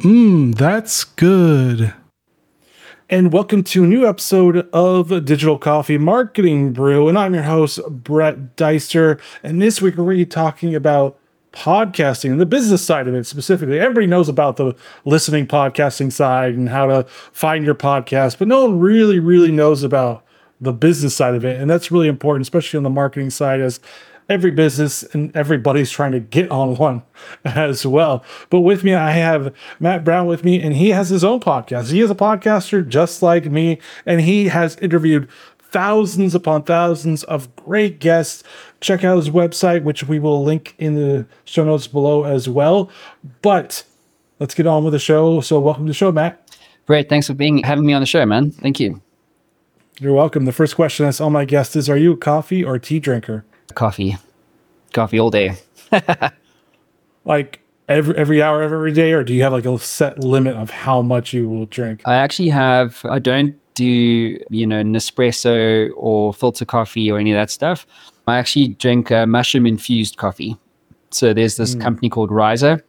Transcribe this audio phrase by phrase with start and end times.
[0.00, 1.92] Mmm, that's good.
[3.10, 7.06] And welcome to a new episode of Digital Coffee Marketing Brew.
[7.06, 9.20] And I'm your host, Brett Deister.
[9.42, 11.18] And this week we're talking about
[11.52, 13.78] podcasting and the business side of it specifically.
[13.78, 14.74] Everybody knows about the
[15.04, 19.82] listening podcasting side and how to find your podcast, but no one really, really knows
[19.82, 20.24] about
[20.62, 21.60] the business side of it.
[21.60, 23.80] And that's really important, especially on the marketing side, as
[24.30, 27.02] every business and everybody's trying to get on one
[27.44, 28.24] as well.
[28.48, 31.90] But with me, I have Matt Brown with me, and he has his own podcast.
[31.90, 37.54] He is a podcaster just like me, and he has interviewed thousands upon thousands of
[37.56, 38.42] great guests.
[38.80, 42.90] Check out his website, which we will link in the show notes below as well.
[43.42, 43.82] But
[44.38, 45.40] let's get on with the show.
[45.40, 46.46] So, welcome to the show, Matt.
[46.86, 47.08] Great.
[47.08, 48.50] Thanks for being having me on the show, man.
[48.50, 49.00] Thank you.
[49.98, 50.44] You're welcome.
[50.44, 53.44] The first question that's all my guests is Are you a coffee or tea drinker?
[53.74, 54.16] Coffee.
[54.92, 55.56] Coffee all day.
[57.24, 60.56] like every every hour of every day, or do you have like a set limit
[60.56, 62.02] of how much you will drink?
[62.06, 67.36] I actually have I don't do, you know, Nespresso or filter coffee or any of
[67.36, 67.86] that stuff.
[68.26, 70.56] I actually drink uh, mushroom infused coffee.
[71.10, 71.80] So there's this mm.
[71.80, 72.84] company called Riser.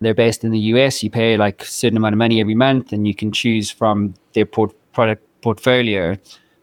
[0.00, 1.02] They're based in the US.
[1.02, 4.14] You pay like a certain amount of money every month, and you can choose from
[4.32, 6.16] their port- product portfolio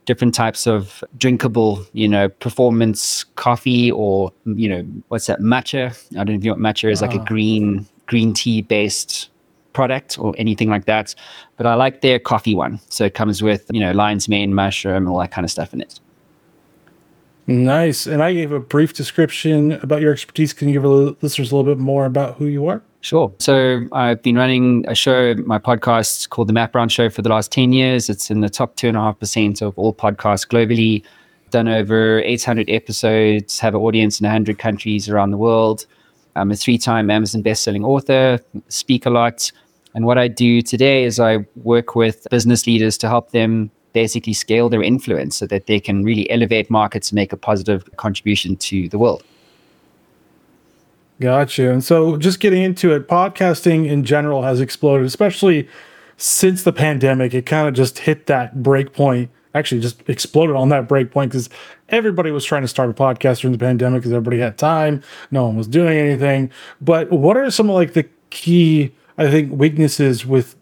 [0.09, 5.95] different types of drinkable, you know, performance coffee or, you know, what's that, matcha?
[6.13, 7.25] I don't know if you know what matcha is, like a ah.
[7.25, 9.29] green green tea based
[9.73, 11.13] product or anything like that.
[11.57, 12.79] But I like their coffee one.
[12.89, 15.81] So it comes with, you know, lion's mane, mushroom, all that kind of stuff in
[15.81, 15.99] it.
[17.45, 18.07] Nice.
[18.07, 20.53] And I gave a brief description about your expertise.
[20.53, 22.81] Can you give the listeners a little bit more about who you are?
[23.01, 23.33] Sure.
[23.39, 27.29] So I've been running a show, my podcast called The Matt Brown Show for the
[27.29, 28.09] last 10 years.
[28.09, 31.03] It's in the top 2.5% of all podcasts globally.
[31.49, 35.85] Done over 800 episodes, have an audience in 100 countries around the world.
[36.35, 39.51] I'm a three time Amazon best-selling author, speak a lot.
[39.95, 44.33] And what I do today is I work with business leaders to help them basically
[44.33, 48.55] scale their influence so that they can really elevate markets and make a positive contribution
[48.57, 49.23] to the world.
[51.21, 51.71] Gotcha.
[51.71, 55.67] And so, just getting into it, podcasting in general has exploded, especially
[56.15, 57.33] since the pandemic.
[57.33, 59.29] It kind of just hit that break point.
[59.55, 61.49] Actually, just exploded on that break point because
[61.89, 65.01] everybody was trying to start a podcast during the pandemic because everybody had time.
[65.31, 66.51] No one was doing anything.
[66.79, 70.55] But what are some of like the key, I think, weaknesses with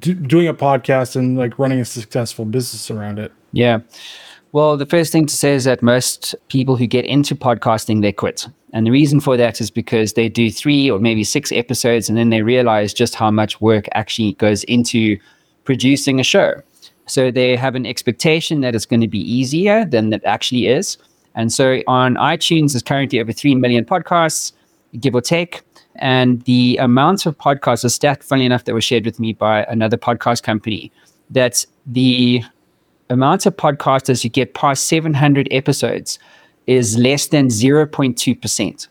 [0.00, 3.32] do, doing a podcast and like running a successful business around it?
[3.52, 3.80] Yeah.
[4.52, 8.12] Well, the first thing to say is that most people who get into podcasting, they
[8.12, 8.48] quit.
[8.72, 12.16] And the reason for that is because they do three or maybe six episodes and
[12.16, 15.18] then they realize just how much work actually goes into
[15.64, 16.54] producing a show.
[17.06, 20.96] So they have an expectation that it's going to be easier than it actually is.
[21.34, 24.52] And so on iTunes, there's currently over 3 million podcasts,
[25.00, 25.62] give or take.
[25.96, 29.64] And the amount of podcasts, a stat, funny enough, that was shared with me by
[29.64, 30.92] another podcast company,
[31.30, 32.44] that the
[33.10, 36.18] amount of podcasters you get past 700 episodes
[36.66, 38.88] is less than 0.2%.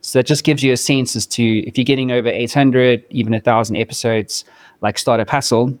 [0.00, 3.32] So that just gives you a sense as to if you're getting over 800, even
[3.32, 4.44] 1,000 episodes,
[4.80, 5.76] like Startup Hustle,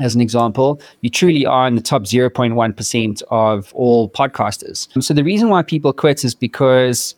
[0.00, 4.88] as an example, you truly are in the top 0.1% of all podcasters.
[5.02, 7.14] So the reason why people quit is because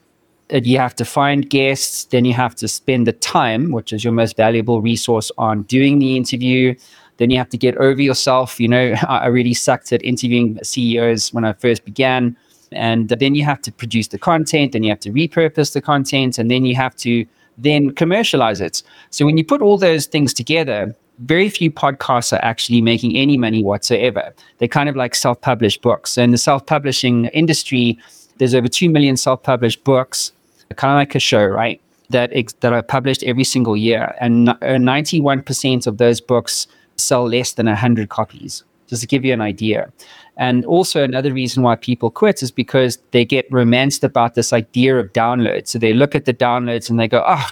[0.51, 4.13] you have to find guests, then you have to spend the time, which is your
[4.13, 6.75] most valuable resource, on doing the interview.
[7.19, 8.61] Then you have to get over yourself.
[8.61, 12.37] You know, I really sucked at interviewing CEOs when I first began.
[12.75, 16.39] And then you have to produce the content, then you have to repurpose the content,
[16.39, 17.27] and then you have to
[17.59, 18.83] then commercialize it.
[19.11, 23.37] So when you put all those things together, very few podcasts are actually making any
[23.37, 24.33] money whatsoever.
[24.59, 26.19] They're kind of like self published books.
[26.19, 27.99] In the self publishing industry,
[28.39, 30.33] there's over 2 million self published books,
[30.77, 31.81] kind of like a show, right?
[32.11, 34.15] That, ex- that are published every single year.
[34.21, 36.67] And 91% uh, of those books
[36.97, 39.91] sell less than 100 copies, just to give you an idea.
[40.37, 44.99] And also, another reason why people quit is because they get romanced about this idea
[44.99, 45.69] of downloads.
[45.69, 47.49] So they look at the downloads and they go, oh,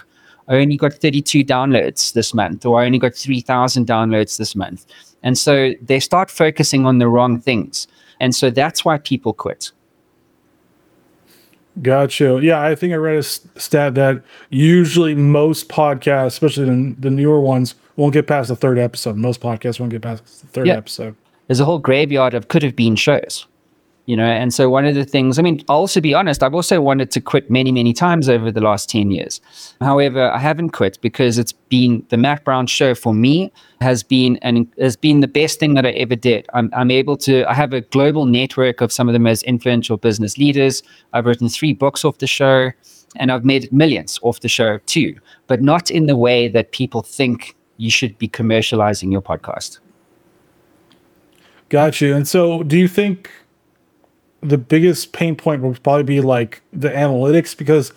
[0.47, 4.85] I only got 32 downloads this month, or I only got 3,000 downloads this month.
[5.23, 7.87] And so they start focusing on the wrong things.
[8.19, 9.71] And so that's why people quit.
[11.81, 12.39] Gotcha.
[12.41, 17.75] Yeah, I think I read a stat that usually most podcasts, especially the newer ones,
[17.95, 19.15] won't get past the third episode.
[19.15, 20.75] Most podcasts won't get past the third yeah.
[20.75, 21.15] episode.
[21.51, 23.45] There's a whole graveyard of could have been shows.
[24.05, 24.23] you know?
[24.23, 27.11] And so one of the things i mean i'll also be honest i've also wanted
[27.11, 29.41] to quit many many times over the last 10 years.
[29.81, 33.51] However i haven't quit because it's been the Matt Brown show for me
[33.81, 36.47] has been and has been the best thing that i ever did.
[36.53, 39.97] I'm, I'm able to i have a global network of some of the most influential
[39.97, 40.81] business leaders.
[41.11, 42.71] I've written three books off the show
[43.17, 45.11] and i've made millions off the show too
[45.47, 49.79] but not in the way that people think you should be commercializing your podcast
[51.71, 52.13] Got you.
[52.13, 53.31] And so, do you think
[54.41, 57.55] the biggest pain point would probably be like the analytics?
[57.55, 57.93] Because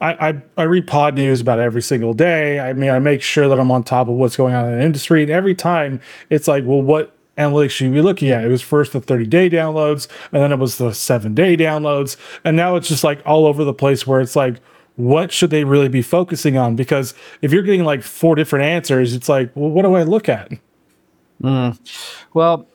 [0.00, 2.60] I, I, I read Podnews about every single day.
[2.60, 4.84] I mean, I make sure that I'm on top of what's going on in the
[4.84, 5.22] industry.
[5.22, 6.00] And every time
[6.30, 8.44] it's like, well, what analytics should you be looking at?
[8.44, 12.16] It was first the 30 day downloads, and then it was the seven day downloads.
[12.44, 14.60] And now it's just like all over the place where it's like,
[14.94, 16.76] what should they really be focusing on?
[16.76, 20.28] Because if you're getting like four different answers, it's like, well, what do I look
[20.28, 20.52] at?
[21.42, 21.76] Mm.
[22.32, 22.68] Well,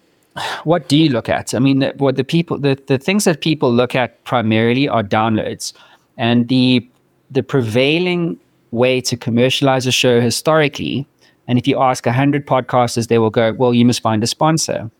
[0.64, 1.54] what do you look at?
[1.54, 5.74] I mean, what the people, the, the things that people look at primarily are downloads,
[6.18, 6.88] and the
[7.30, 8.40] the prevailing
[8.72, 11.06] way to commercialize a show historically.
[11.48, 14.92] And if you ask hundred podcasters, they will go, "Well, you must find a sponsor."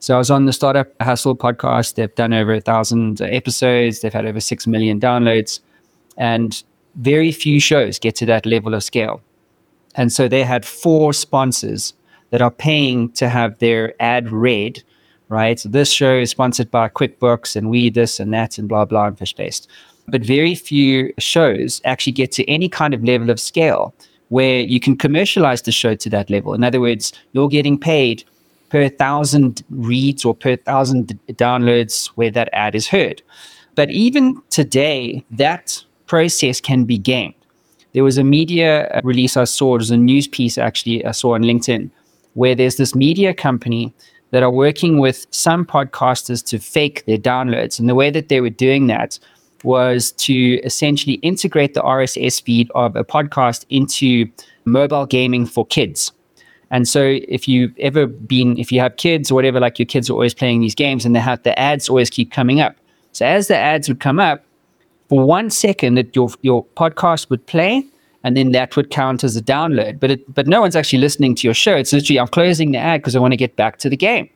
[0.00, 1.94] So I was on the Startup Hustle podcast.
[1.94, 4.00] They've done over a thousand episodes.
[4.00, 5.60] They've had over six million downloads,
[6.16, 6.62] and
[6.94, 9.20] very few shows get to that level of scale.
[9.94, 11.92] And so they had four sponsors
[12.30, 14.82] that are paying to have their ad read,
[15.28, 15.58] right?
[15.58, 19.06] So this show is sponsored by QuickBooks and we this and that and blah blah
[19.06, 19.68] and Fishbased.
[20.08, 23.94] But very few shows actually get to any kind of level of scale
[24.28, 26.54] where you can commercialize the show to that level.
[26.54, 28.24] In other words, you're getting paid
[28.68, 33.22] per thousand reads or per thousand downloads where that ad is heard.
[33.74, 37.34] But even today, that process can be gamed.
[37.92, 41.12] There was a media uh, release I saw, it was a news piece actually I
[41.12, 41.90] saw on LinkedIn,
[42.38, 43.92] where there's this media company
[44.30, 47.80] that are working with some podcasters to fake their downloads.
[47.80, 49.18] And the way that they were doing that
[49.64, 54.30] was to essentially integrate the RSS feed of a podcast into
[54.64, 56.12] mobile gaming for kids.
[56.70, 60.08] And so if you've ever been, if you have kids or whatever, like your kids
[60.08, 62.76] are always playing these games and they have the ads always keep coming up.
[63.10, 64.44] So as the ads would come up,
[65.08, 67.84] for one second that your your podcast would play,
[68.24, 70.00] and then that would count as a download.
[70.00, 71.76] But it, but no one's actually listening to your show.
[71.76, 74.28] It's literally I'm closing the ad because I want to get back to the game.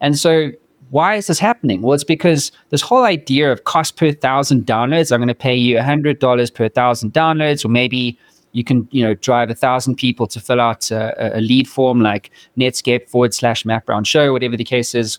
[0.00, 0.50] And so
[0.90, 1.82] why is this happening?
[1.82, 5.12] Well, it's because this whole idea of cost per thousand downloads.
[5.12, 8.18] I'm going to pay you hundred dollars per thousand downloads, or maybe
[8.52, 12.00] you can you know drive a thousand people to fill out a, a lead form
[12.00, 15.18] like Netscape forward slash Matt Brown Show, whatever the case is.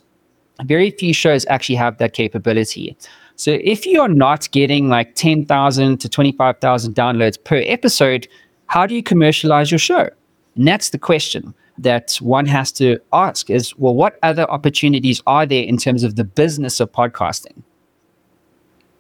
[0.64, 2.96] Very few shows actually have that capability.
[3.42, 8.28] So if you're not getting like 10,000 to 25,000 downloads per episode,
[8.68, 10.08] how do you commercialize your show?
[10.56, 15.48] And that's the question that one has to ask is, well, what other opportunities are
[15.48, 17.64] there in terms of the business of podcasting?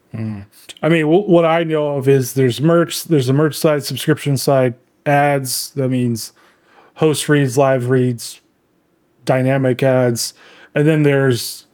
[0.09, 0.39] Hmm.
[0.81, 4.37] I mean, w- what I know of is there's merch, there's a merch side, subscription
[4.37, 4.73] side,
[5.05, 5.69] ads.
[5.75, 6.33] That means
[6.95, 8.41] host reads, live reads,
[9.23, 10.33] dynamic ads.
[10.73, 11.67] And then there's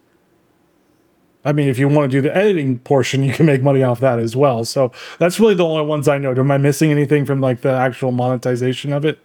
[1.48, 4.02] I mean, if you want to do the editing portion, you can make money off
[4.02, 4.66] that as well.
[4.66, 6.32] So that's really the only ones I know.
[6.32, 9.18] Am I missing anything from like the actual monetization of it?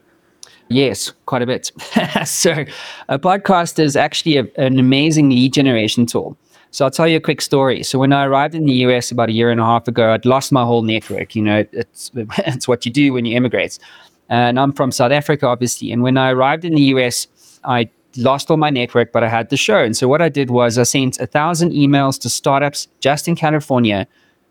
[0.68, 1.72] Yes, quite a bit.
[2.24, 2.64] so
[3.08, 6.36] a podcast is actually a, an amazing lead generation tool.
[6.70, 7.82] So I'll tell you a quick story.
[7.82, 10.24] So when I arrived in the US about a year and a half ago, I'd
[10.24, 11.34] lost my whole network.
[11.34, 13.80] You know, it's it's what you do when you immigrate.
[14.28, 15.90] And I'm from South Africa, obviously.
[15.90, 17.26] And when I arrived in the US,
[17.64, 19.78] I lost all my network, but I had the show.
[19.78, 23.36] And so what I did was I sent a thousand emails to startups just in
[23.36, 24.06] California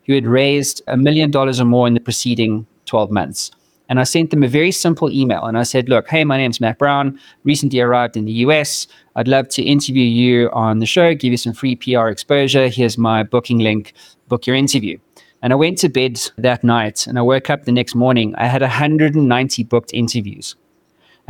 [0.06, 3.50] who had raised a million dollars or more in the preceding 12 months.
[3.88, 5.44] And I sent them a very simple email.
[5.44, 8.86] And I said, Look, hey, my name's Matt Brown, recently arrived in the US.
[9.16, 12.68] I'd love to interview you on the show, give you some free PR exposure.
[12.68, 13.92] Here's my booking link,
[14.28, 14.98] book your interview.
[15.42, 18.34] And I went to bed that night and I woke up the next morning.
[18.36, 20.54] I had 190 booked interviews.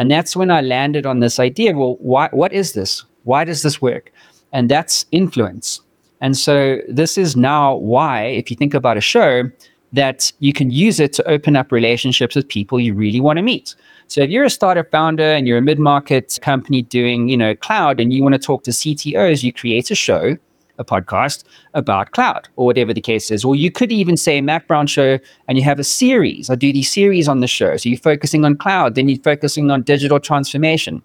[0.03, 3.05] And that's when I landed on this idea well, why, what is this?
[3.23, 4.11] Why does this work?
[4.53, 5.81] And that's influence.
[6.21, 9.49] And so this is now why, if you think about a show,
[9.93, 13.43] that you can use it to open up relationships with people you really want to
[13.43, 13.77] meet.
[14.09, 18.01] So if you're a startup founder and you're a mid-market company doing, you know, cloud
[18.01, 20.37] and you want to talk to CTOs, you create a show
[20.83, 23.45] a podcast about cloud or whatever the case is.
[23.45, 26.51] Or you could even say Matt Brown Show and you have a series.
[26.51, 27.77] I do these series on the show.
[27.77, 31.03] So you're focusing on cloud, then you're focusing on digital transformation.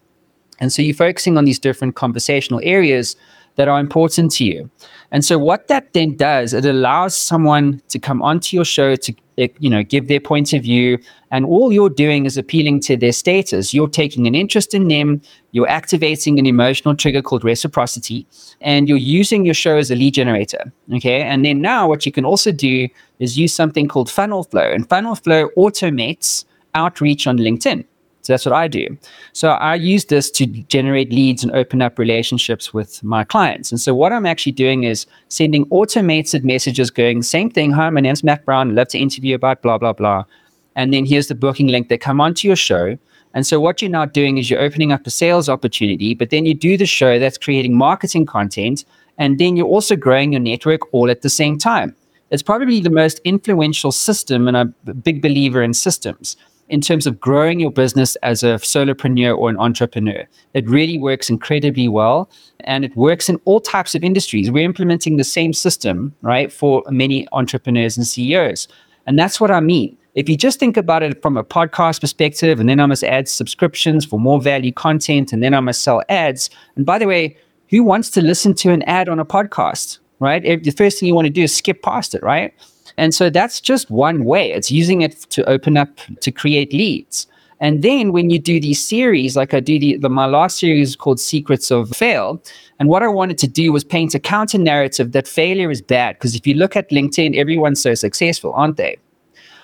[0.60, 3.16] And so you're focusing on these different conversational areas
[3.58, 4.70] that are important to you.
[5.12, 9.14] And so what that then does, it allows someone to come onto your show to
[9.38, 10.98] eh, you know give their point of view
[11.32, 13.74] and all you're doing is appealing to their status.
[13.74, 15.22] You're taking an interest in them,
[15.52, 18.26] you're activating an emotional trigger called reciprocity,
[18.62, 20.72] and you're using your show as a lead generator.
[20.94, 21.22] Okay.
[21.22, 22.88] And then now what you can also do
[23.20, 24.72] is use something called funnel flow.
[24.72, 26.46] And funnel flow automates
[26.76, 27.86] outreach on LinkedIn.
[28.28, 28.98] So that's what I do.
[29.32, 33.72] So I use this to generate leads and open up relationships with my clients.
[33.72, 37.72] And so what I'm actually doing is sending automated messages going, same thing.
[37.72, 38.72] Hi, my name's Matt Brown.
[38.72, 40.26] I'd love to interview about blah, blah, blah.
[40.76, 41.88] And then here's the booking link.
[41.88, 42.98] They come onto your show.
[43.34, 46.46] And so what you're now doing is you're opening up a sales opportunity, but then
[46.46, 48.84] you do the show that's creating marketing content.
[49.18, 51.96] And then you're also growing your network all at the same time.
[52.30, 56.36] It's probably the most influential system, and I'm a big believer in systems
[56.70, 60.28] in terms of growing your business as a solopreneur or an entrepreneur.
[60.54, 62.30] It really works incredibly well
[62.62, 64.52] and it works in all types of industries.
[64.52, 68.68] We're implementing the same system, right, for many entrepreneurs and CEOs.
[69.06, 69.98] And that's what I mean.
[70.16, 73.30] If you just think about it from a podcast perspective, and then I must add
[73.30, 76.50] subscriptions for more value content, and then I must sell ads.
[76.76, 77.38] And by the way,
[77.70, 80.42] who wants to listen to an ad on a podcast, right?
[80.64, 82.52] The first thing you want to do is skip past it, right?
[82.98, 84.52] And so that's just one way.
[84.52, 85.90] It's using it to open up
[86.22, 87.28] to create leads.
[87.60, 90.96] And then when you do these series, like I do the, the my last series
[90.96, 92.42] called Secrets of Fail,
[92.80, 96.16] and what I wanted to do was paint a counter narrative that failure is bad.
[96.16, 98.98] Because if you look at LinkedIn, everyone's so successful, aren't they?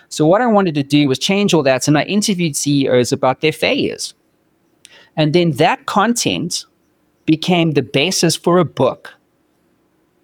[0.10, 3.42] So what I wanted to do was change all that, and I interviewed CEOs about
[3.42, 4.16] their failures.
[5.16, 6.66] And then that content
[7.26, 9.14] became the basis for a book.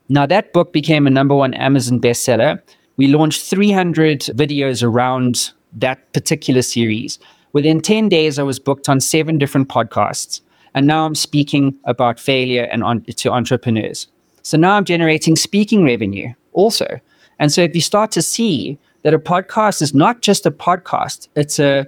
[0.09, 2.61] Now that book became a number one Amazon bestseller
[2.99, 7.17] we launched 300 videos around that particular series.
[7.53, 10.41] Within 10 days, I was booked on seven different podcasts.
[10.75, 14.09] And now I'm speaking about failure and on, to entrepreneurs.
[14.41, 16.99] So now I'm generating speaking revenue also.
[17.39, 21.29] And so if you start to see that a podcast is not just a podcast,
[21.37, 21.87] it's a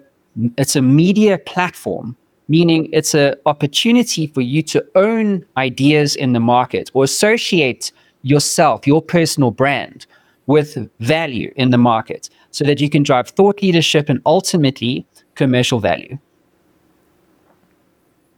[0.58, 2.16] it's a media platform,
[2.48, 7.92] meaning it's an opportunity for you to own ideas in the market or associate
[8.22, 10.06] yourself, your personal brand
[10.48, 15.06] with value in the market so that you can drive thought leadership and ultimately
[15.36, 16.18] commercial value.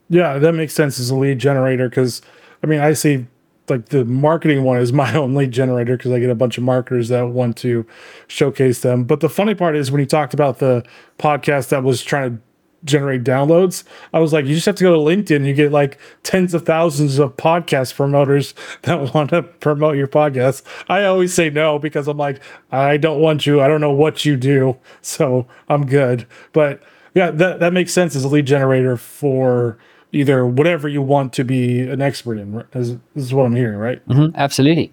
[0.08, 2.22] Yeah, that makes sense as a lead generator because
[2.62, 3.26] I mean, I see
[3.68, 6.64] like the marketing one is my own lead generator because I get a bunch of
[6.64, 7.86] marketers that want to
[8.26, 9.04] showcase them.
[9.04, 10.84] But the funny part is when you talked about the
[11.18, 12.42] podcast that was trying to
[12.84, 13.84] generate downloads.
[14.12, 15.46] I was like, you just have to go to LinkedIn.
[15.46, 20.62] You get like tens of thousands of podcast promoters that want to promote your podcast.
[20.88, 23.60] I always say no because I'm like, I don't want you.
[23.60, 24.76] I don't know what you do.
[25.02, 26.26] So I'm good.
[26.52, 26.82] But
[27.14, 29.78] yeah, that, that makes sense as a lead generator for
[30.12, 32.64] either whatever you want to be an expert in.
[32.72, 34.06] This is what I'm hearing, right?
[34.08, 34.92] Mm-hmm, absolutely.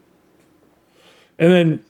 [1.38, 1.86] And then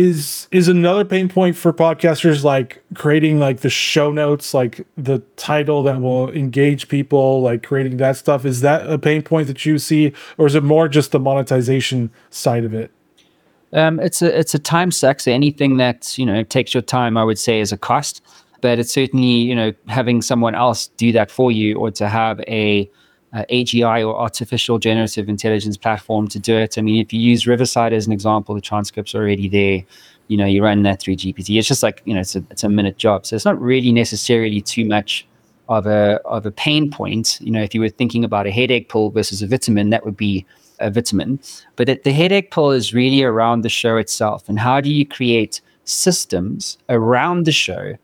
[0.00, 5.18] is is another pain point for podcasters like creating like the show notes like the
[5.36, 8.44] title that will engage people like creating that stuff.
[8.44, 12.10] Is that a pain point that you see or is it more just the monetization
[12.30, 12.90] side of it?
[13.72, 15.20] Um, it's a it's a time suck.
[15.20, 18.22] So anything that you know takes your time i would say is a cost.
[18.62, 22.40] But it's certainly you know having someone else do that for you or to have
[22.40, 22.90] a
[23.32, 26.76] uh, AGI or artificial generative intelligence platform to do it.
[26.78, 29.84] I mean, if you use Riverside as an example, the transcript's are already there.
[30.28, 31.58] You know, you run that through GPT.
[31.58, 33.26] It's just like you know, it's a it's a minute job.
[33.26, 35.26] So it's not really necessarily too much
[35.68, 37.38] of a of a pain point.
[37.40, 40.16] You know, if you were thinking about a headache pill versus a vitamin, that would
[40.16, 40.46] be
[40.78, 41.40] a vitamin.
[41.76, 45.06] But it, the headache pill is really around the show itself, and how do you
[45.06, 47.96] create systems around the show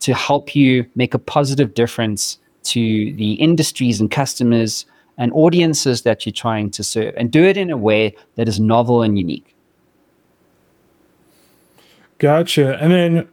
[0.00, 4.86] to help you make a positive difference to the industries and customers
[5.18, 8.58] and audiences that you're trying to serve and do it in a way that is
[8.58, 9.54] novel and unique.
[12.18, 12.78] Gotcha.
[12.80, 13.28] And then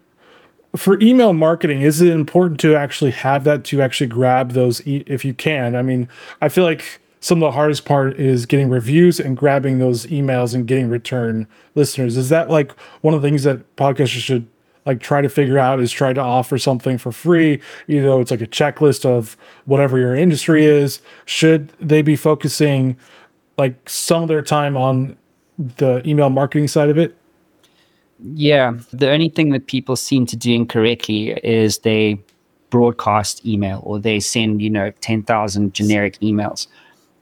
[0.75, 5.03] for email marketing, is it important to actually have that to actually grab those e-
[5.07, 5.75] if you can?
[5.75, 6.07] I mean,
[6.41, 10.55] I feel like some of the hardest part is getting reviews and grabbing those emails
[10.55, 12.17] and getting return listeners.
[12.17, 12.71] Is that like
[13.01, 14.47] one of the things that podcasters should
[14.89, 18.31] like try to figure out is try to offer something for free you know it's
[18.31, 21.01] like a checklist of whatever your industry is.
[21.25, 22.97] Should they be focusing
[23.57, 25.15] like some of their time on
[25.77, 27.15] the email marketing side of it?
[28.33, 28.73] Yeah.
[28.91, 32.19] The only thing that people seem to do incorrectly is they
[32.71, 36.67] broadcast email or they send you know 10,000 generic emails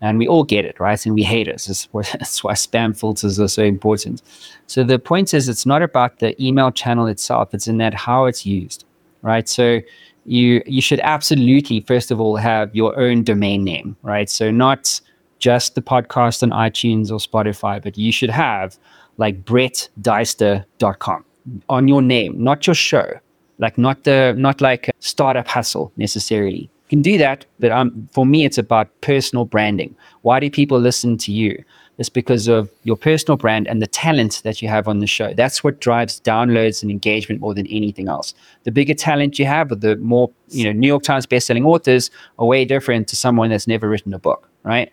[0.01, 1.03] and we all get it, right?
[1.05, 1.63] And we hate it.
[1.67, 4.21] That's why, that's why spam filters are so important.
[4.67, 8.25] So the point is, it's not about the email channel itself; it's in that how
[8.25, 8.85] it's used,
[9.21, 9.47] right?
[9.47, 9.81] So
[10.25, 14.29] you you should absolutely first of all have your own domain name, right?
[14.29, 14.99] So not
[15.39, 18.77] just the podcast on iTunes or Spotify, but you should have
[19.17, 21.25] like brettdeister.com
[21.69, 23.19] on your name, not your show,
[23.57, 26.69] like not the not like startup hustle necessarily.
[26.89, 29.95] Can do that, but um, for me, it's about personal branding.
[30.21, 31.63] Why do people listen to you?
[31.97, 35.33] It's because of your personal brand and the talent that you have on the show.
[35.33, 38.33] That's what drives downloads and engagement more than anything else.
[38.63, 40.71] The bigger talent you have, the more you know.
[40.71, 44.47] New York Times bestselling authors are way different to someone that's never written a book,
[44.63, 44.91] right?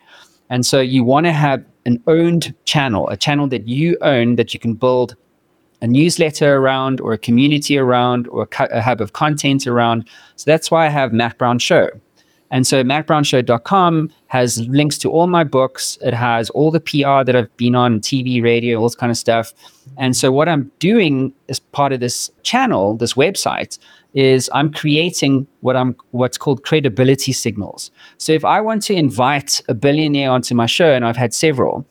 [0.49, 4.53] And so you want to have an owned channel, a channel that you own that
[4.53, 5.15] you can build
[5.81, 10.07] a newsletter around or a community around or a, hub of content around.
[10.35, 11.89] So that's why I have Matt Brown Show.
[12.51, 15.97] And so mattbrownshow.com has links to all my books.
[16.01, 19.17] It has all the PR that I've been on, TV, radio, all this kind of
[19.17, 19.53] stuff.
[19.97, 23.77] And so what I'm doing as part of this channel, this website,
[24.13, 27.91] is I'm creating what I'm what's called credibility signals.
[28.17, 31.85] So if I want to invite a billionaire onto my show, and I've had several,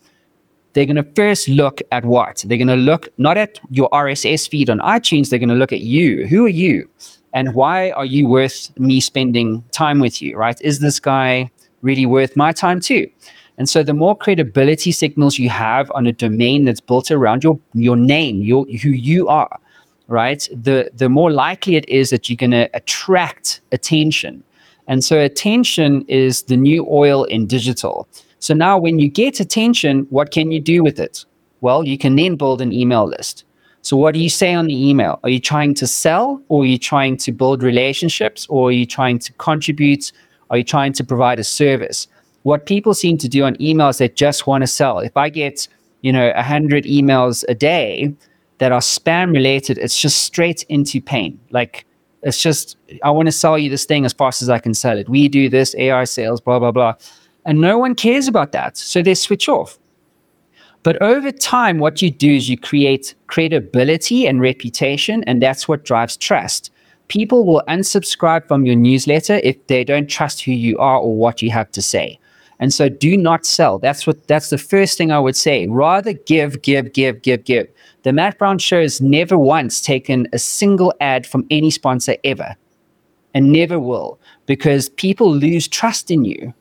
[0.75, 2.45] they're going to first look at what?
[2.47, 5.73] They're going to look not at your RSS feed on iTunes, they're going to look
[5.73, 6.26] at you.
[6.26, 6.88] Who are you?
[7.33, 10.61] And why are you worth me spending time with you, right?
[10.61, 11.50] Is this guy
[11.83, 13.11] really worth my time too?
[13.57, 17.59] And so the more credibility signals you have on a domain that's built around your
[17.73, 19.61] your name, your who you are,
[20.09, 20.49] right?
[20.52, 24.43] The the more likely it is that you're going to attract attention.
[24.87, 28.09] And so attention is the new oil in digital.
[28.45, 31.25] So now when you get attention, what can you do with it?
[31.63, 33.43] Well, you can then build an email list.
[33.81, 35.19] So what do you say on the email?
[35.23, 38.85] Are you trying to sell or are you trying to build relationships or are you
[38.85, 40.13] trying to contribute?
[40.51, 42.07] Are you trying to provide a service?
[42.43, 44.99] What people seem to do on emails, they just want to sell.
[44.99, 45.67] If I get,
[46.03, 48.15] you know, 100 emails a day,
[48.59, 51.41] that are spam related, it's just straight into pain.
[51.51, 51.87] Like
[52.23, 54.99] it's just, I want to sell you this thing as fast as I can sell
[54.99, 55.09] it.
[55.09, 56.95] We do this AI sales, blah, blah, blah.
[57.45, 58.77] And no one cares about that.
[58.77, 59.79] So they switch off.
[60.83, 65.85] But over time, what you do is you create credibility and reputation, and that's what
[65.85, 66.71] drives trust.
[67.09, 71.41] People will unsubscribe from your newsletter if they don't trust who you are or what
[71.41, 72.19] you have to say.
[72.61, 73.79] And so do not sell.
[73.79, 75.67] That's what that's the first thing I would say.
[75.67, 77.69] Rather give, give, give, give, give.
[78.05, 82.57] The Matt Brown Show has never once taken a single ad from any sponsor ever
[83.35, 86.55] and never will because people lose trust in you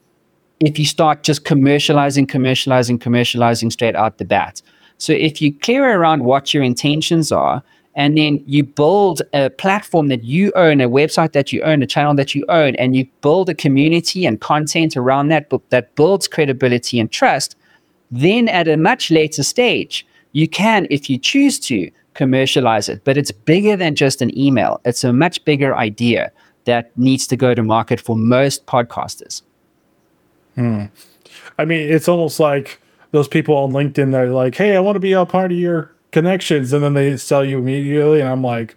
[0.65, 4.61] if you start just commercializing, commercializing, commercializing straight out the bat.
[4.97, 7.63] So if you clear around what your intentions are,
[7.95, 11.87] and then you build a platform that you own, a website that you own, a
[11.87, 15.93] channel that you own, and you build a community and content around that book that
[15.95, 17.55] builds credibility and trust,
[18.09, 23.03] then at a much later stage, you can, if you choose to, commercialize it.
[23.03, 26.31] But it's bigger than just an email, it's a much bigger idea
[26.65, 29.41] that needs to go to market for most podcasters.
[30.55, 30.85] Hmm.
[31.57, 34.95] I mean, it's almost like those people on LinkedIn that are like, hey, I want
[34.95, 36.73] to be a part of your connections.
[36.73, 38.21] And then they sell you immediately.
[38.21, 38.75] And I'm like,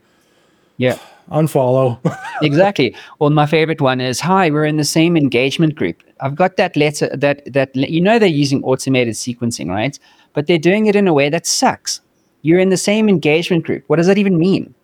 [0.76, 0.98] yeah.
[1.30, 1.98] Unfollow.
[2.42, 2.94] exactly.
[3.18, 6.00] Well, my favorite one is, "Hi, we're in the same engagement group.
[6.20, 9.98] I've got that letter that that you know they're using automated sequencing, right?
[10.36, 12.02] but they're doing it in a way that sucks.
[12.42, 13.82] You're in the same engagement group.
[13.86, 14.74] What does that even mean?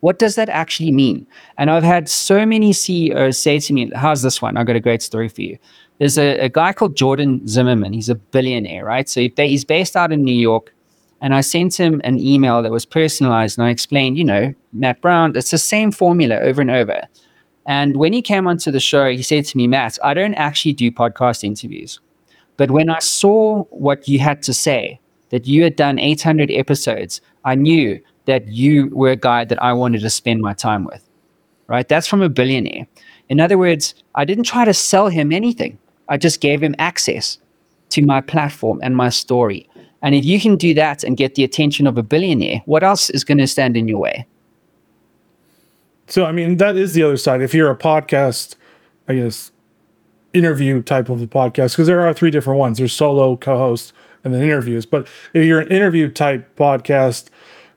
[0.00, 1.24] What does that actually mean?
[1.56, 4.56] And I've had so many CEOs say to me, How's this one?
[4.56, 5.56] I've got a great story for you.
[5.98, 7.92] There's a, a guy called Jordan Zimmerman.
[7.92, 9.08] He's a billionaire, right?
[9.08, 10.72] So he's based out in New York.
[11.20, 15.00] And I sent him an email that was personalized and I explained, you know, Matt
[15.00, 17.02] Brown, it's the same formula over and over.
[17.66, 20.72] And when he came onto the show, he said to me, Matt, I don't actually
[20.72, 21.98] do podcast interviews.
[22.56, 27.20] But when I saw what you had to say, that you had done 800 episodes,
[27.44, 31.06] I knew that you were a guy that I wanted to spend my time with.
[31.66, 31.86] Right?
[31.86, 32.86] That's from a billionaire.
[33.28, 35.78] In other words, I didn't try to sell him anything.
[36.08, 37.38] I just gave him access
[37.90, 39.68] to my platform and my story.
[40.02, 43.10] And if you can do that and get the attention of a billionaire, what else
[43.10, 44.26] is going to stand in your way?
[46.06, 47.42] So, I mean, that is the other side.
[47.42, 48.54] If you're a podcast,
[49.08, 49.50] I guess,
[50.32, 53.92] interview type of a podcast because there are three different ones there's solo co-host
[54.24, 57.28] and then interviews but if you're an interview type podcast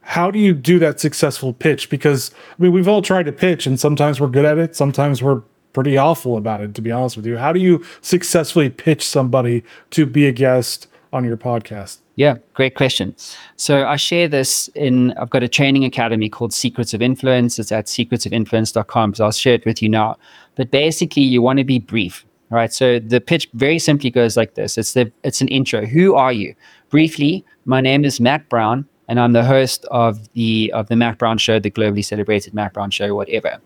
[0.02, 3.66] how do you do that successful pitch because i mean we've all tried to pitch
[3.66, 5.42] and sometimes we're good at it sometimes we're
[5.74, 9.64] pretty awful about it to be honest with you how do you successfully pitch somebody
[9.90, 13.16] to be a guest on your podcast yeah, great question.
[13.56, 17.58] So I share this in, I've got a training academy called Secrets of Influence.
[17.58, 19.16] It's at secretsofinfluence.com.
[19.16, 20.18] So I'll share it with you now.
[20.56, 22.24] But basically, you want to be brief.
[22.52, 22.72] right?
[22.72, 24.78] So the pitch very simply goes like this.
[24.78, 25.86] It's the it's an intro.
[25.86, 26.54] Who are you?
[26.90, 31.18] Briefly, my name is Matt Brown, and I'm the host of the of the Matt
[31.18, 33.58] Brown Show, the globally celebrated Matt Brown Show, whatever.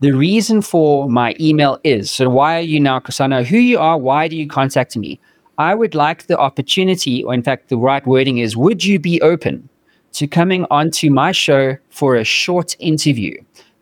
[0.00, 3.44] The reason for my email is so why are you now, Kasana?
[3.44, 3.98] Who you are?
[3.98, 5.20] Why do you contact me?
[5.58, 9.20] I would like the opportunity, or in fact, the right wording is, would you be
[9.20, 9.68] open
[10.12, 13.34] to coming onto my show for a short interview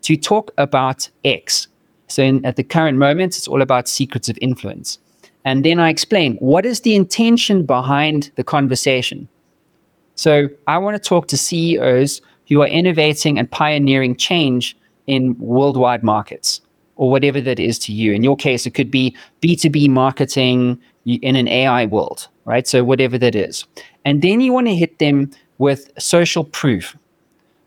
[0.03, 1.69] to talk about X?
[2.09, 4.99] So, in, at the current moment, it's all about secrets of influence.
[5.45, 9.29] And then I explain what is the intention behind the conversation.
[10.17, 14.77] So, I want to talk to CEOs who are innovating and pioneering change
[15.09, 16.61] in worldwide markets
[16.97, 18.13] or whatever that is to you.
[18.13, 22.69] In your case, it could be B2B marketing in an AI world, right?
[22.69, 23.65] So, whatever that is.
[24.05, 26.97] And then you want to hit them with social proof.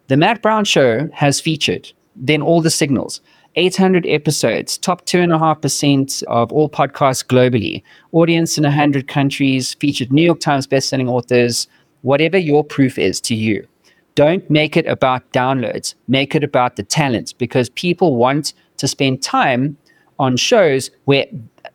[0.08, 3.22] The Matt Brown Show has featured then all the signals.
[3.56, 10.40] 800 episodes, top 2.5% of all podcasts globally, audience in 100 countries, featured New York
[10.40, 11.68] Times bestselling authors,
[12.02, 13.68] whatever your proof is to you.
[14.16, 19.24] Don't make it about downloads, make it about the talent because people want to spend
[19.24, 19.78] time
[20.20, 21.26] on shows where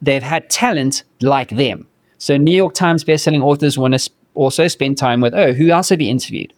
[0.02, 1.86] they've had talent like them.
[2.18, 5.88] So New York Times bestselling authors want to also spend time with, oh, who else
[5.88, 6.52] have you interviewed?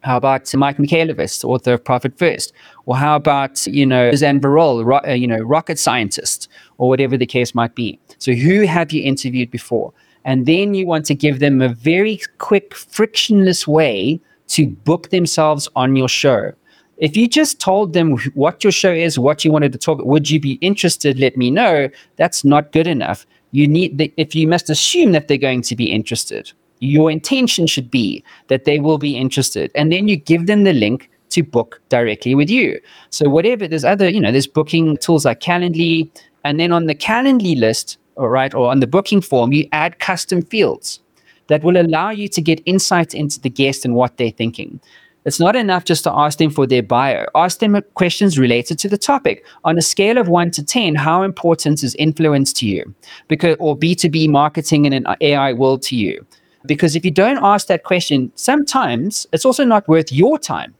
[0.00, 2.52] How about Mike Michalowicz, author of Profit First?
[2.86, 7.16] Or how about, you know, Zan Varol, ro- uh, you know, rocket scientist, or whatever
[7.16, 7.98] the case might be.
[8.18, 9.92] So who have you interviewed before?
[10.24, 15.68] And then you want to give them a very quick, frictionless way to book themselves
[15.76, 16.52] on your show.
[16.96, 20.28] If you just told them what your show is, what you wanted to talk, would
[20.28, 21.18] you be interested?
[21.18, 21.88] Let me know.
[22.16, 23.24] That's not good enough.
[23.52, 27.66] You need, the, if you must assume that they're going to be interested, your intention
[27.66, 31.42] should be that they will be interested, and then you give them the link to
[31.42, 32.80] book directly with you.
[33.10, 36.10] So whatever, there's other, you know, there's booking tools like Calendly,
[36.44, 39.98] and then on the Calendly list, all right, or on the booking form, you add
[39.98, 41.00] custom fields
[41.48, 44.80] that will allow you to get insight into the guest and what they're thinking.
[45.24, 47.26] It's not enough just to ask them for their bio.
[47.34, 49.44] Ask them questions related to the topic.
[49.64, 52.94] On a scale of one to 10, how important is influence to you?
[53.26, 56.24] Because, or B2B marketing in an AI world to you?
[56.66, 60.74] Because if you don't ask that question, sometimes it's also not worth your time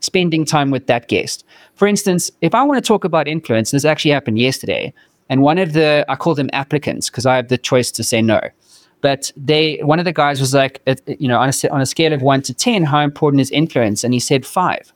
[0.00, 1.44] spending time with that guest.
[1.74, 4.92] For instance, if I want to talk about influence, this actually happened yesterday,
[5.28, 8.22] and one of the, I call them applicants because I have the choice to say
[8.22, 8.40] no.
[9.00, 12.12] But they, one of the guys was like, you know, on a, on a scale
[12.12, 14.02] of one to 10, how important is influence?
[14.02, 14.92] And he said five.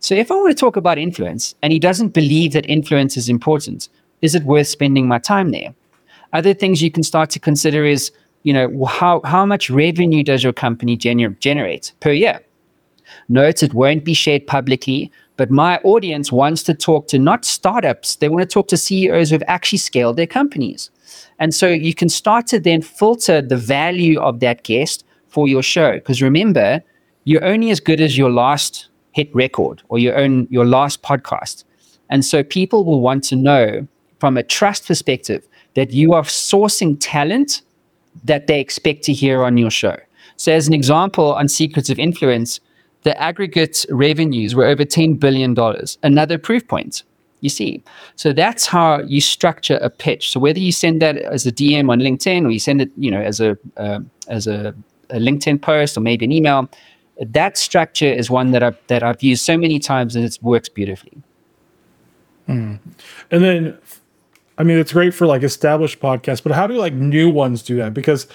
[0.00, 3.28] So if I want to talk about influence and he doesn't believe that influence is
[3.28, 3.88] important,
[4.22, 5.74] is it worth spending my time there?
[6.32, 8.10] Other things you can start to consider is,
[8.42, 12.40] you know, how, how much revenue does your company gener- generate per year?
[13.28, 18.16] Note it won't be shared publicly, but my audience wants to talk to not startups,
[18.16, 20.90] they want to talk to CEOs who've actually scaled their companies.
[21.38, 25.62] And so you can start to then filter the value of that guest for your
[25.62, 25.94] show.
[25.94, 26.82] Because remember,
[27.24, 31.64] you're only as good as your last hit record or your own your last podcast.
[32.10, 33.86] And so people will want to know
[34.20, 37.62] from a trust perspective that you are sourcing talent
[38.24, 39.96] that they expect to hear on your show.
[40.36, 42.60] So as an example on Secrets of Influence,
[43.02, 45.54] the aggregate revenues were over $10 billion.
[46.02, 47.02] Another proof point.
[47.46, 47.80] You see,
[48.16, 50.30] so that's how you structure a pitch.
[50.30, 53.08] So whether you send that as a DM on LinkedIn or you send it, you
[53.08, 54.74] know, as a uh, as a,
[55.10, 56.68] a, LinkedIn post or maybe an email,
[57.20, 60.68] that structure is one that I've that I've used so many times and it works
[60.68, 61.22] beautifully.
[62.48, 62.80] Mm.
[63.30, 63.78] And then,
[64.58, 67.76] I mean, it's great for like established podcasts, but how do like new ones do
[67.76, 67.94] that?
[67.94, 68.26] Because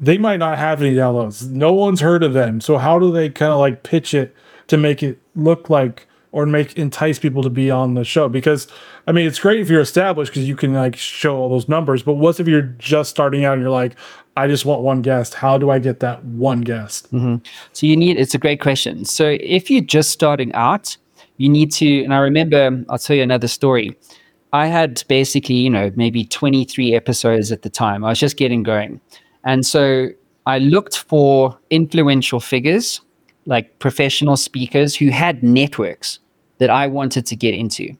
[0.00, 1.48] they might not have any downloads.
[1.48, 2.60] No one's heard of them.
[2.60, 4.34] So how do they kind of like pitch it
[4.66, 8.28] to make it look like or make entice people to be on the show.
[8.28, 8.68] Because
[9.06, 12.02] i mean it's great if you're established because you can like show all those numbers
[12.02, 13.94] but what if you're just starting out and you're like
[14.36, 15.34] i just want one guest.
[15.34, 17.12] How do i get that one guest?
[17.12, 17.36] Mm-hmm.
[17.72, 19.04] so you need it's a great question.
[19.04, 20.96] So if you're just starting out
[21.38, 23.96] you need to and i remember i'll tell you another story.
[24.52, 28.04] I had basically you know maybe 23 episodes at the time.
[28.04, 29.00] I was just getting going.
[29.44, 30.08] And so
[30.46, 33.00] i looked for influential figures
[33.48, 36.20] like professional speakers who had networks
[36.58, 37.96] that I wanted to get into.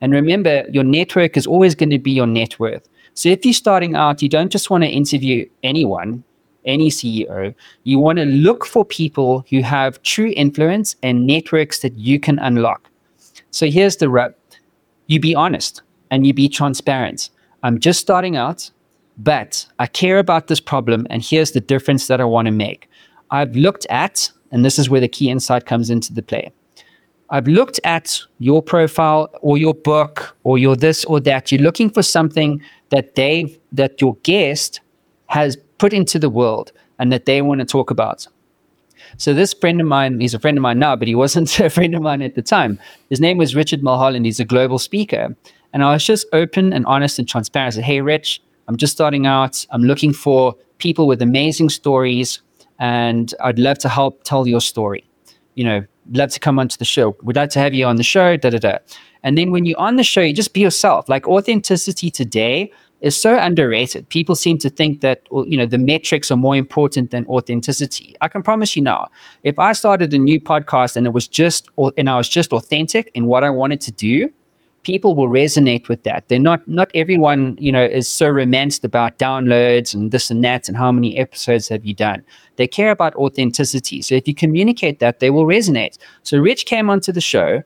[0.00, 2.88] And remember, your network is always going to be your net worth.
[3.14, 6.22] So if you're starting out, you don't just want to interview anyone,
[6.64, 7.54] any CEO.
[7.84, 12.38] You want to look for people who have true influence and networks that you can
[12.38, 12.88] unlock.
[13.50, 14.34] So here's the rub
[15.08, 17.30] you be honest and you be transparent.
[17.62, 18.70] I'm just starting out,
[19.18, 22.88] but I care about this problem, and here's the difference that I want to make.
[23.30, 26.50] I've looked at and this is where the key insight comes into the play.
[27.30, 31.50] I've looked at your profile or your book or your this or that.
[31.50, 34.80] You're looking for something that they that your guest
[35.26, 38.26] has put into the world and that they want to talk about.
[39.18, 41.70] So this friend of mine, he's a friend of mine now, but he wasn't a
[41.70, 42.78] friend of mine at the time.
[43.10, 44.24] His name was Richard Mulholland.
[44.24, 45.34] He's a global speaker.
[45.72, 47.74] And I was just open and honest and transparent.
[47.74, 49.66] I said, Hey, Rich, I'm just starting out.
[49.70, 52.40] I'm looking for people with amazing stories,
[52.78, 55.08] and I'd love to help tell your story.
[55.54, 57.16] You know, love to come onto the show.
[57.22, 58.78] We'd like to have you on the show, da da da.
[59.22, 61.08] And then when you're on the show, you just be yourself.
[61.08, 64.08] Like authenticity today is so underrated.
[64.08, 68.14] People seem to think that you know the metrics are more important than authenticity.
[68.20, 69.08] I can promise you now,
[69.42, 73.10] if I started a new podcast and it was just and I was just authentic
[73.14, 74.30] in what I wanted to do,
[74.86, 76.28] people will resonate with that.
[76.28, 80.68] They're not not everyone, you know, is so romanced about downloads and this and that
[80.68, 82.22] and how many episodes have you done.
[82.54, 84.00] They care about authenticity.
[84.00, 85.98] So if you communicate that, they will resonate.
[86.22, 87.64] So Rich came onto the show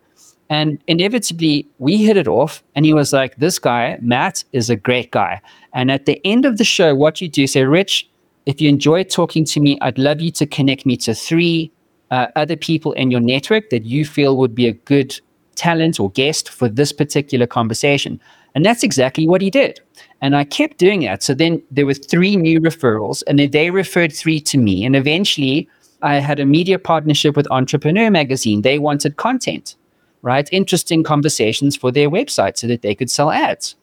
[0.49, 2.63] and inevitably, we hit it off.
[2.75, 5.43] And he was like, This guy, Matt, is a great guy.
[5.75, 8.09] And at the end of the show, what you do say, Rich,
[8.47, 11.71] if you enjoy talking to me, I'd love you to connect me to three
[12.11, 15.21] uh, other people in your network that you feel would be a good
[15.55, 18.21] talent or guest for this particular conversation.
[18.55, 19.81] And that's exactly what he did.
[20.21, 21.23] And I kept doing that.
[21.23, 24.85] So then there were three new referrals, and then they referred three to me.
[24.85, 25.69] And eventually,
[26.03, 28.63] I had a media partnership with Entrepreneur Magazine.
[28.63, 29.77] They wanted content
[30.23, 30.49] right?
[30.53, 33.77] Interesting conversations for their website so that they could sell ads.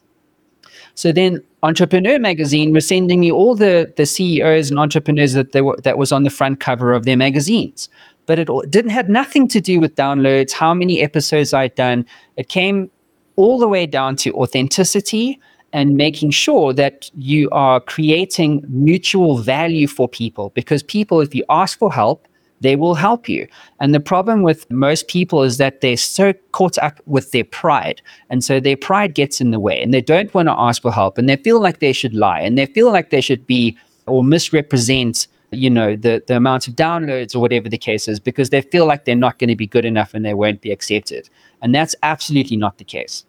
[0.96, 5.62] So then Entrepreneur Magazine was sending me all the, the CEOs and entrepreneurs that they
[5.62, 7.90] were that was on the front cover of their magazines.
[8.28, 12.06] But it didn't had nothing to do with downloads, how many episodes I'd done.
[12.36, 12.92] It came
[13.36, 15.40] all the way down to authenticity
[15.74, 20.52] and making sure that you are creating mutual value for people.
[20.52, 22.28] Because people, if you ask for help,
[22.62, 23.48] they will help you.
[23.80, 28.02] And the problem with most people is that they're so caught up with their pride.
[28.30, 30.92] And so their pride gets in the way and they don't want to ask for
[30.92, 33.78] help and they feel like they should lie and they feel like they should be
[34.08, 38.50] or misrepresent you know the the amount of downloads or whatever the case is because
[38.50, 41.30] they feel like they're not going to be good enough and they won't be accepted
[41.62, 43.26] and that's absolutely not the case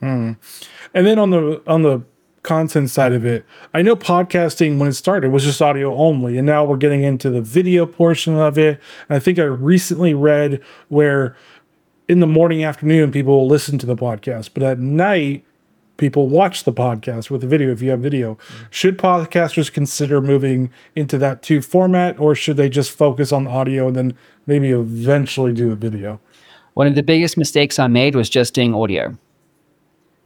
[0.00, 0.32] hmm.
[0.94, 2.02] and then on the on the
[2.46, 3.44] content side of it.
[3.74, 7.28] I know podcasting when it started was just audio only, and now we're getting into
[7.28, 8.80] the video portion of it.
[9.08, 11.36] And I think I recently read where
[12.08, 15.44] in the morning, afternoon, people will listen to the podcast, but at night,
[15.96, 18.38] people watch the podcast with the video if you have video.
[18.70, 23.86] Should podcasters consider moving into that two format, or should they just focus on audio
[23.88, 24.14] and then
[24.46, 26.20] maybe eventually do a video?
[26.74, 29.16] One of the biggest mistakes I made was just doing audio.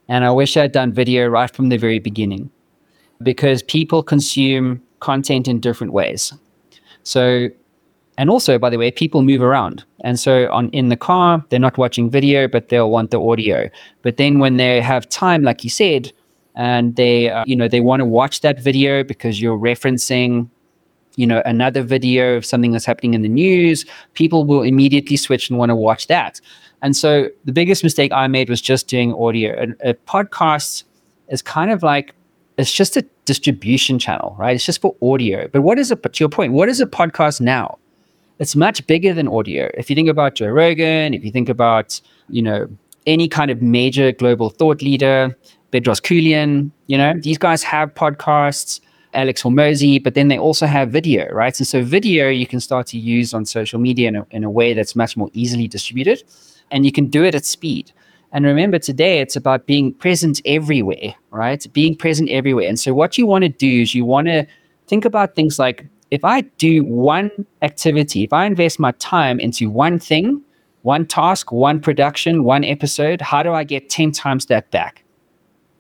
[0.09, 2.51] And I wish I'd done video right from the very beginning
[3.23, 6.33] because people consume content in different ways.
[7.05, 7.49] So,
[8.21, 9.85] and also, by the way, people move around.
[10.05, 13.69] And so on in the car, they're not watching video, but they'll want the audio.
[14.03, 16.13] But then when they have time, like you said,
[16.55, 20.49] and they, uh, you know, they want to watch that video because you're referencing
[21.17, 25.51] you know another video of something that's happening in the news people will immediately switch
[25.51, 26.41] and want to watch that
[26.83, 29.55] and so the biggest mistake I made was just doing audio.
[29.61, 30.85] And a podcast
[31.29, 32.15] is kind of like
[32.57, 34.55] it's just a distribution channel, right?
[34.55, 35.49] It's just for audio.
[35.49, 36.53] But what is a to your point?
[36.53, 37.79] What is a podcast now?
[38.41, 39.71] It's much bigger than audio.
[39.75, 42.69] If you think about Joe Rogan, if you think about you know
[43.07, 45.37] any kind of major global thought leader,
[45.73, 48.81] Bedros Keuilian, you know these guys have podcasts.
[49.13, 51.59] Alex Hormozi, but then they also have video, right?
[51.59, 54.51] And so video you can start to use on social media in a, in a
[54.51, 56.23] way that's much more easily distributed
[56.71, 57.93] and you can do it at speed.
[58.33, 61.67] And remember, today it's about being present everywhere, right?
[61.73, 62.69] Being present everywhere.
[62.69, 64.47] And so, what you want to do is you want to
[64.87, 67.31] think about things like if I do one
[67.63, 70.43] activity, if I invest my time into one thing,
[70.83, 75.05] one task, one production, one episode, how do I get 10 times that back?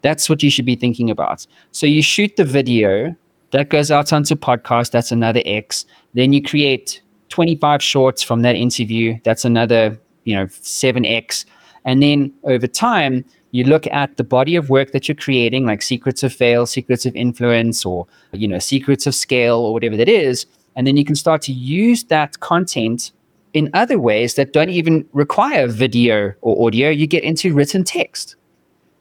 [0.03, 1.47] That's what you should be thinking about.
[1.73, 3.15] So, you shoot the video
[3.51, 5.85] that goes out onto podcast, that's another X.
[6.15, 11.45] Then you create 25 shorts from that interview, that's another you know 7x
[11.85, 15.83] and then over time you look at the body of work that you're creating like
[15.83, 20.09] secrets of fail secrets of influence or you know secrets of scale or whatever that
[20.09, 23.13] is and then you can start to use that content
[23.53, 28.37] in other ways that don't even require video or audio you get into written text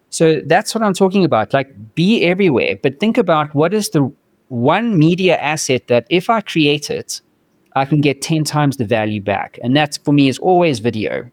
[0.10, 4.12] so that's what i'm talking about like be everywhere but think about what is the
[4.48, 7.22] one media asset that if i create it
[7.76, 9.60] I can get 10 times the value back.
[9.64, 11.30] And that for me is always video.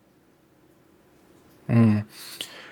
[1.69, 2.05] Mm.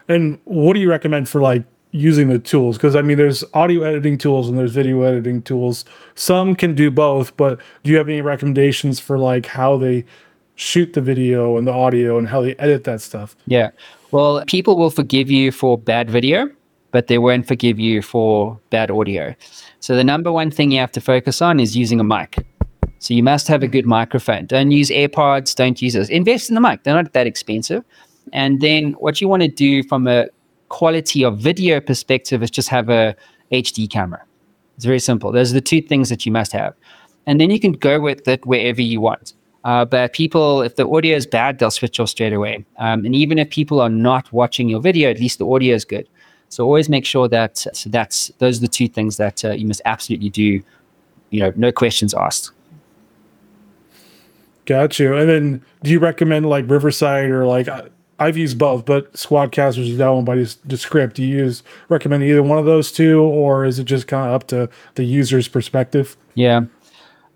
[0.09, 2.77] And what do you recommend for like using the tools?
[2.77, 5.85] Because I mean, there's audio editing tools and there's video editing tools.
[6.15, 10.05] Some can do both, but do you have any recommendations for like how they
[10.57, 13.37] shoot the video and the audio and how they edit that stuff?
[13.47, 13.71] Yeah.
[14.11, 16.49] Well, people will forgive you for bad video,
[16.91, 19.35] but they won't forgive you for bad audio.
[19.81, 22.45] So the number one thing you have to focus on is using a mic.
[23.01, 24.47] So you must have a good microphone.
[24.47, 25.55] Don't use AirPods.
[25.55, 26.09] Don't use those.
[26.09, 26.85] Invest in the mic.
[26.85, 27.85] They're not that expensive.
[28.35, 30.27] And then what you want to do from a
[30.69, 33.17] quality of video perspective is just have a
[33.53, 34.23] HD camera.
[34.77, 35.31] It's very simple.
[35.31, 36.75] Those are the two things that you must have.
[37.27, 39.35] And then you can go with it wherever you want.
[39.63, 42.65] Uh, but people, if the audio is bad, they'll switch off straight away.
[42.79, 45.85] Um, and even if people are not watching your video, at least the audio is
[45.85, 46.07] good.
[46.51, 49.67] So always make sure that so that's those are the two things that uh, you
[49.67, 50.63] must absolutely do.
[51.31, 52.51] You know, no questions asked.
[54.67, 55.17] Got you.
[55.17, 57.69] And then, do you recommend like Riverside or like
[58.19, 61.17] I've used both, but Squadcasters is that one by Descript.
[61.17, 64.35] Do you use recommend either one of those two, or is it just kind of
[64.35, 66.17] up to the user's perspective?
[66.35, 66.63] Yeah,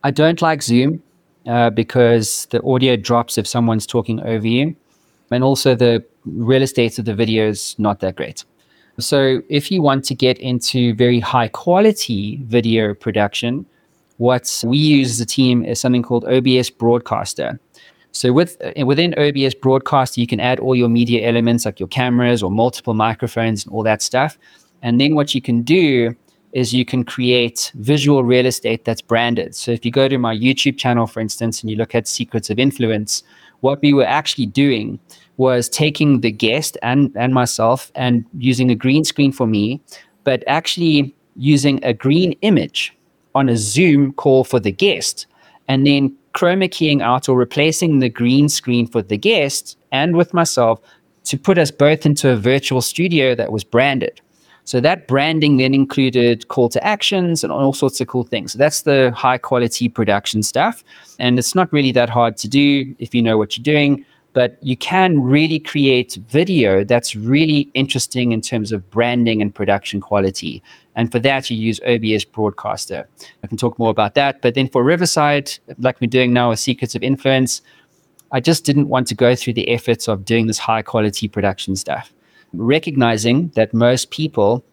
[0.04, 1.02] I don't like Zoom
[1.46, 4.76] uh, because the audio drops if someone's talking over you,
[5.30, 8.44] and also the real estate of the video is not that great.
[9.00, 13.64] So if you want to get into very high quality video production,
[14.16, 17.60] what we use as a team is something called OBS Broadcaster.
[18.12, 21.88] So with uh, within OBS Broadcaster, you can add all your media elements like your
[21.88, 24.38] cameras or multiple microphones and all that stuff.
[24.82, 26.14] And then what you can do
[26.52, 29.54] is you can create visual real estate that's branded.
[29.54, 32.48] So if you go to my YouTube channel, for instance, and you look at Secrets
[32.48, 33.22] of Influence,
[33.60, 34.98] what we were actually doing
[35.36, 39.80] was taking the guest and, and myself and using a green screen for me,
[40.24, 42.96] but actually using a green image
[43.34, 45.26] on a Zoom call for the guest,
[45.68, 50.32] and then chroma keying out or replacing the green screen for the guest and with
[50.32, 50.80] myself
[51.24, 54.20] to put us both into a virtual studio that was branded.
[54.64, 58.52] So that branding then included call to actions and all sorts of cool things.
[58.52, 60.84] So that's the high quality production stuff.
[61.18, 64.04] And it's not really that hard to do if you know what you're doing
[64.38, 70.00] but you can really create video that's really interesting in terms of branding and production
[70.00, 70.62] quality.
[70.98, 73.08] And for that, you use OBS Broadcaster.
[73.44, 74.42] I can talk more about that.
[74.42, 77.62] But then for Riverside, like we're doing now with Secrets of Influence,
[78.32, 81.76] I just didn't want to go through the efforts of doing this high quality production
[81.76, 82.12] stuff,
[82.52, 84.64] recognizing that most people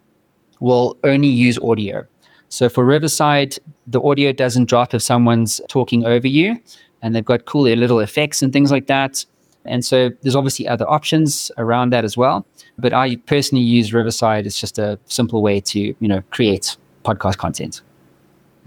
[0.60, 2.04] will only use audio.
[2.50, 6.60] So for Riverside, the audio doesn't drop if someone's talking over you
[7.04, 9.24] and they've got cool little effects and things like that.
[9.66, 12.46] And so there's obviously other options around that as well.
[12.78, 14.46] But I personally use Riverside.
[14.46, 17.82] It's just a simple way to, you know, create podcast content.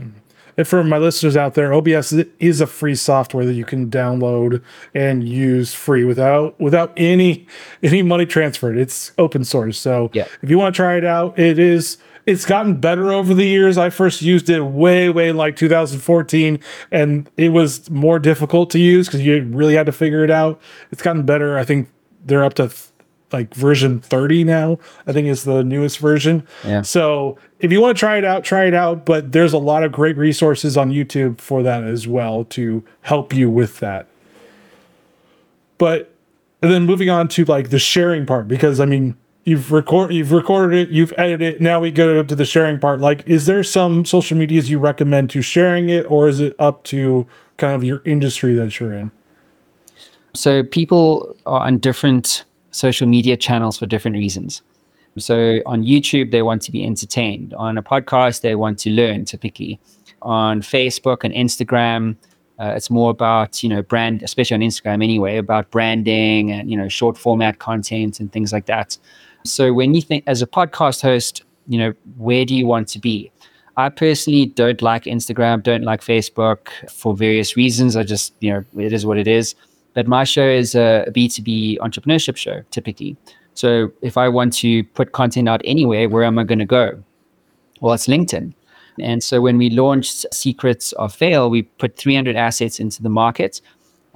[0.00, 0.18] Mm-hmm.
[0.56, 4.62] And for my listeners out there, OBS is a free software that you can download
[4.94, 7.46] and use free without without any
[7.82, 8.76] any money transferred.
[8.76, 9.78] It's open source.
[9.78, 10.26] So yeah.
[10.42, 11.98] if you want to try it out, it is
[12.28, 13.78] it's gotten better over the years.
[13.78, 16.60] I first used it way, way like 2014,
[16.90, 20.60] and it was more difficult to use because you really had to figure it out.
[20.90, 21.56] It's gotten better.
[21.56, 21.88] I think
[22.26, 22.88] they're up to th-
[23.32, 24.78] like version 30 now.
[25.06, 26.46] I think is the newest version.
[26.66, 26.82] Yeah.
[26.82, 29.06] So if you want to try it out, try it out.
[29.06, 33.32] But there's a lot of great resources on YouTube for that as well to help
[33.32, 34.06] you with that.
[35.78, 36.12] But
[36.60, 39.16] and then moving on to like the sharing part, because I mean,
[39.48, 41.60] you've record you've recorded it, you've edited it.
[41.60, 43.00] Now we go to the sharing part.
[43.00, 46.84] Like, is there some social medias you recommend to sharing it, or is it up
[46.84, 49.10] to kind of your industry that you're in?
[50.34, 54.62] So people are on different social media channels for different reasons.
[55.16, 57.54] So on YouTube, they want to be entertained.
[57.54, 59.24] On a podcast, they want to learn.
[59.24, 59.80] Typically,
[60.22, 62.16] on Facebook and Instagram,
[62.60, 66.76] uh, it's more about you know brand, especially on Instagram anyway, about branding and you
[66.76, 68.98] know short format content and things like that.
[69.50, 72.98] So when you think as a podcast host, you know, where do you want to
[72.98, 73.30] be?
[73.76, 77.96] I personally don't like Instagram, don't like Facebook for various reasons.
[77.96, 79.54] I just, you know, it is what it is.
[79.94, 83.16] But my show is a B2B entrepreneurship show, typically.
[83.54, 87.02] So if I want to put content out anywhere, where am I going to go?
[87.80, 88.52] Well, it's LinkedIn.
[89.00, 93.60] And so when we launched Secrets of Sale, we put 300 assets into the market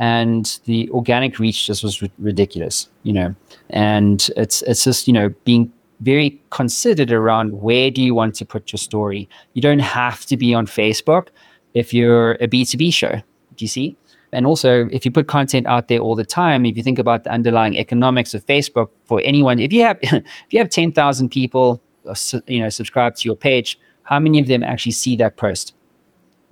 [0.03, 3.33] and the organic reach just was r- ridiculous, you know.
[3.71, 8.45] And it's it's just you know being very considered around where do you want to
[8.45, 9.29] put your story.
[9.55, 11.29] You don't have to be on Facebook
[11.75, 13.13] if you're a B two B show.
[13.57, 13.97] Do you see?
[14.33, 17.23] And also, if you put content out there all the time, if you think about
[17.23, 21.29] the underlying economics of Facebook, for anyone, if you have if you have ten thousand
[21.29, 22.15] people, uh,
[22.49, 25.75] you know, subscribe to your page, how many of them actually see that post?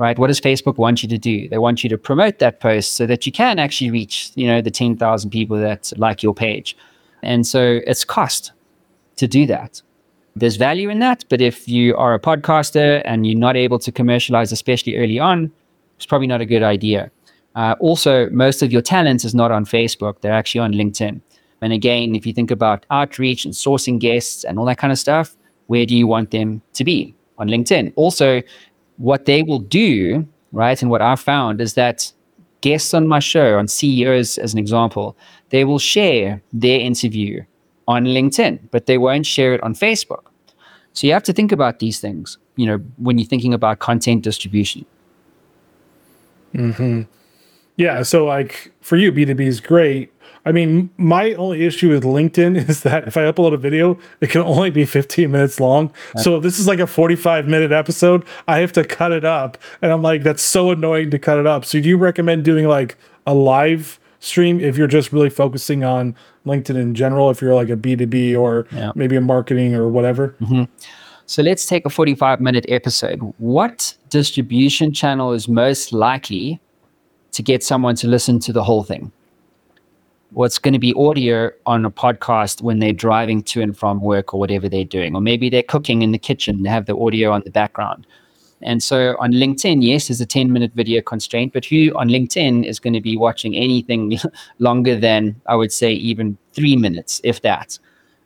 [0.00, 0.18] Right?
[0.18, 1.46] What does Facebook want you to do?
[1.50, 4.62] They want you to promote that post so that you can actually reach, you know,
[4.62, 6.74] the 10,000 people that like your page.
[7.22, 8.52] And so it's cost
[9.16, 9.82] to do that.
[10.34, 13.92] There's value in that, but if you are a podcaster and you're not able to
[13.92, 15.52] commercialize, especially early on,
[15.96, 17.10] it's probably not a good idea.
[17.54, 21.20] Uh, also, most of your talent is not on Facebook; they're actually on LinkedIn.
[21.60, 24.98] And again, if you think about outreach and sourcing guests and all that kind of
[24.98, 27.14] stuff, where do you want them to be?
[27.38, 27.92] On LinkedIn.
[27.96, 28.42] Also,
[29.00, 30.80] what they will do, right?
[30.80, 32.12] And what I've found is that
[32.60, 35.16] guests on my show, on CEOs as an example,
[35.48, 37.42] they will share their interview
[37.88, 40.24] on LinkedIn, but they won't share it on Facebook.
[40.92, 44.22] So you have to think about these things, you know, when you're thinking about content
[44.22, 44.84] distribution.
[46.52, 47.02] Hmm.
[47.76, 48.02] Yeah.
[48.02, 50.12] So like for you, B two B is great.
[50.46, 54.30] I mean, my only issue with LinkedIn is that if I upload a video, it
[54.30, 55.92] can only be 15 minutes long.
[56.16, 59.58] So if this is like a 45 minute episode, I have to cut it up.
[59.82, 61.64] And I'm like, that's so annoying to cut it up.
[61.64, 66.14] So do you recommend doing like a live stream if you're just really focusing on
[66.46, 68.92] LinkedIn in general, if you're like a B2B or Yeah.
[68.94, 70.34] maybe a marketing or whatever?
[70.40, 70.64] Mm-hmm.
[71.26, 73.20] So let's take a 45 minute episode.
[73.38, 76.60] What distribution channel is most likely
[77.32, 79.12] to get someone to listen to the whole thing?
[80.32, 84.32] What's going to be audio on a podcast when they're driving to and from work
[84.32, 85.16] or whatever they're doing?
[85.16, 88.06] Or maybe they're cooking in the kitchen, they have the audio on the background.
[88.62, 92.64] And so on LinkedIn, yes, there's a 10 minute video constraint, but who on LinkedIn
[92.64, 94.18] is going to be watching anything
[94.60, 97.78] longer than, I would say, even three minutes, if that?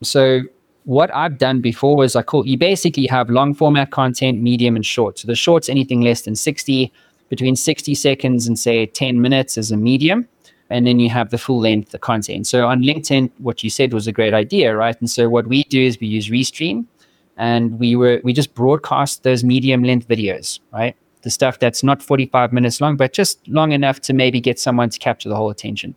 [0.03, 0.43] So
[0.85, 4.85] what I've done before was I call you basically have long format content, medium and
[4.85, 5.21] short.
[5.21, 6.93] So the short's anything less than 60,
[7.29, 10.29] between 60 seconds and say 10 minutes is a medium.
[10.75, 12.49] And then you have the full length the content.
[12.49, 14.99] So on LinkedIn, what you said was a great idea, right?
[14.99, 16.85] And so what we do is we use Restream
[17.37, 20.97] and we were we just broadcast those medium length videos, right?
[21.23, 24.91] The stuff that's not 45 minutes long, but just long enough to maybe get someone
[24.91, 25.95] to capture the whole attention.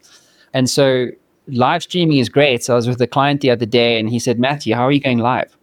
[0.53, 1.07] And so
[1.47, 2.63] live streaming is great.
[2.63, 4.91] So I was with a client the other day and he said, Matthew, how are
[4.91, 5.57] you going live?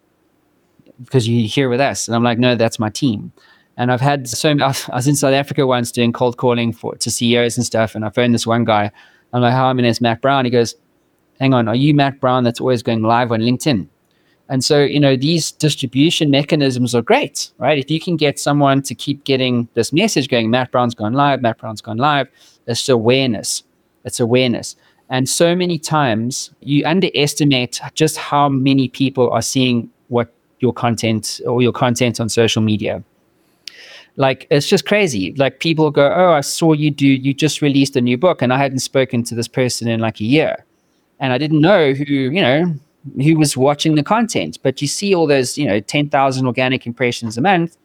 [1.04, 2.08] Because you're here with us.
[2.08, 3.32] And I'm like, no, that's my team.
[3.76, 7.10] And I've had so I was in South Africa once doing cold calling for to
[7.10, 7.94] CEOs and stuff.
[7.94, 8.90] And I phoned this one guy.
[9.32, 10.44] I'm like, hi, my name's Matt Brown.
[10.44, 10.76] He goes,
[11.40, 13.88] hang on, are you Matt Brown that's always going live on LinkedIn?
[14.48, 17.78] And so, you know, these distribution mechanisms are great, right?
[17.78, 21.40] If you can get someone to keep getting this message going, Matt Brown's gone live,
[21.40, 22.28] Matt Brown's gone live,
[22.66, 23.64] it's awareness.
[24.04, 24.76] It's awareness.
[25.08, 31.40] And so many times you underestimate just how many people are seeing what your content
[31.46, 33.02] or your content on social media.
[34.16, 35.32] Like it's just crazy.
[35.34, 38.52] Like people go, Oh, I saw you do you just released a new book and
[38.52, 40.64] I hadn't spoken to this person in like a year.
[41.20, 42.74] And I didn't know who, you know,
[43.22, 44.58] who was watching the content.
[44.62, 47.76] But you see all those, you know, 10,000 organic impressions a month,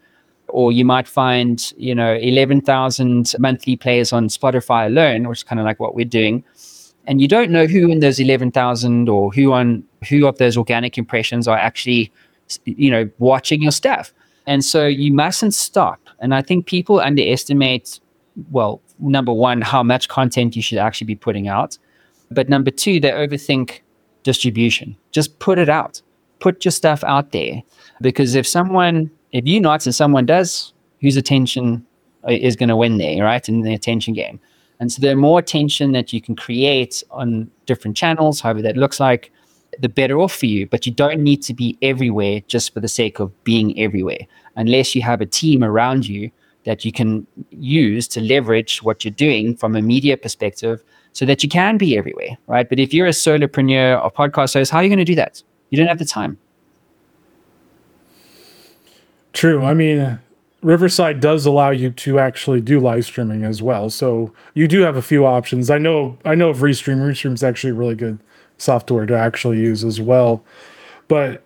[0.47, 5.59] or you might find, you know, 11,000 monthly players on Spotify alone, which is kind
[5.59, 6.43] of like what we're doing.
[7.07, 10.97] And you don't know who in those 11,000 or who on who of those organic
[10.97, 12.11] impressions are actually,
[12.65, 14.13] you know, watching your stuff.
[14.47, 15.99] And so you mustn't stop.
[16.21, 17.99] And I think people underestimate,
[18.51, 21.77] well, number one, how much content you should actually be putting out.
[22.31, 23.79] But number two, they overthink
[24.23, 24.95] distribution.
[25.11, 26.01] Just put it out.
[26.39, 27.61] Put your stuff out there.
[28.01, 31.85] Because if someone, if you're not and someone does, whose attention
[32.27, 33.47] is going to win there, right?
[33.47, 34.39] In the attention game.
[34.79, 38.99] And so the more attention that you can create on different channels, however that looks
[38.99, 39.31] like,
[39.79, 40.67] the better off for you.
[40.67, 44.95] But you don't need to be everywhere just for the sake of being everywhere, unless
[44.95, 46.31] you have a team around you
[46.65, 51.41] that you can use to leverage what you're doing from a media perspective so that
[51.41, 52.67] you can be everywhere, right?
[52.69, 55.41] But if you're a solopreneur or podcast host, how are you going to do that?
[55.69, 56.37] You don't have the time.
[59.33, 59.63] True.
[59.63, 60.19] I mean,
[60.61, 63.89] Riverside does allow you to actually do live streaming as well.
[63.89, 65.69] So you do have a few options.
[65.69, 66.97] I know I know of Restream.
[66.97, 68.19] Restream's actually really good
[68.59, 70.43] software to actually use as well.
[71.07, 71.41] But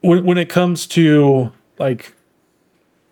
[0.00, 2.14] when when it comes to like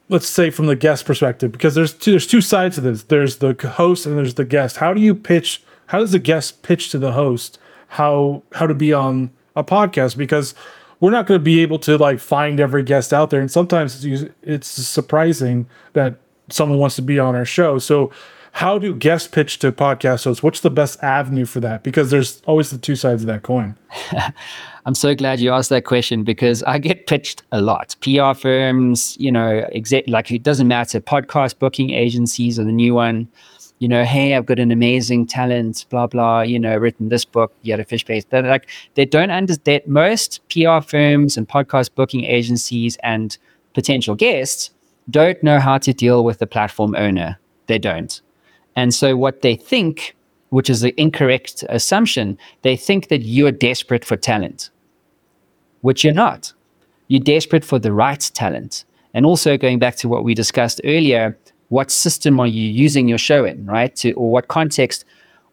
[0.09, 3.05] let's say from the guest perspective, because there's two there's two sides to this.
[3.05, 4.77] There's the host and there's the guest.
[4.77, 7.59] How do you pitch how does the guest pitch to the host
[7.89, 10.17] how how to be on a podcast?
[10.17, 10.55] Because
[11.01, 14.05] we're not going to be able to like find every guest out there and sometimes
[14.05, 16.17] it's, it's surprising that
[16.49, 18.11] someone wants to be on our show so
[18.57, 22.43] how do guest pitch to podcast hosts what's the best avenue for that because there's
[22.47, 23.77] always the two sides of that coin
[24.87, 27.97] I'm so glad you asked that question because I get pitched a lot.
[28.03, 31.01] PR firms, you know, exec- like it doesn't matter.
[31.01, 33.27] Podcast booking agencies are the new one.
[33.81, 36.43] You know, hey, I've got an amazing talent, blah blah.
[36.43, 38.25] You know, written this book, a fish base.
[38.25, 39.83] But like, they don't understand.
[39.89, 43.37] Most PR firms and podcast booking agencies and
[43.75, 44.71] potential guests
[45.11, 47.41] don't know how to deal with the platform owner.
[47.67, 48.23] They don't.
[48.77, 50.15] And so what they think,
[50.51, 54.71] which is the incorrect assumption, they think that you're desperate for talent,
[55.81, 56.53] which you're not.
[57.09, 58.85] You're desperate for the right talent.
[59.15, 63.19] And also going back to what we discussed earlier, what system are you using your
[63.19, 63.95] show in, right?
[63.97, 65.05] To, or what context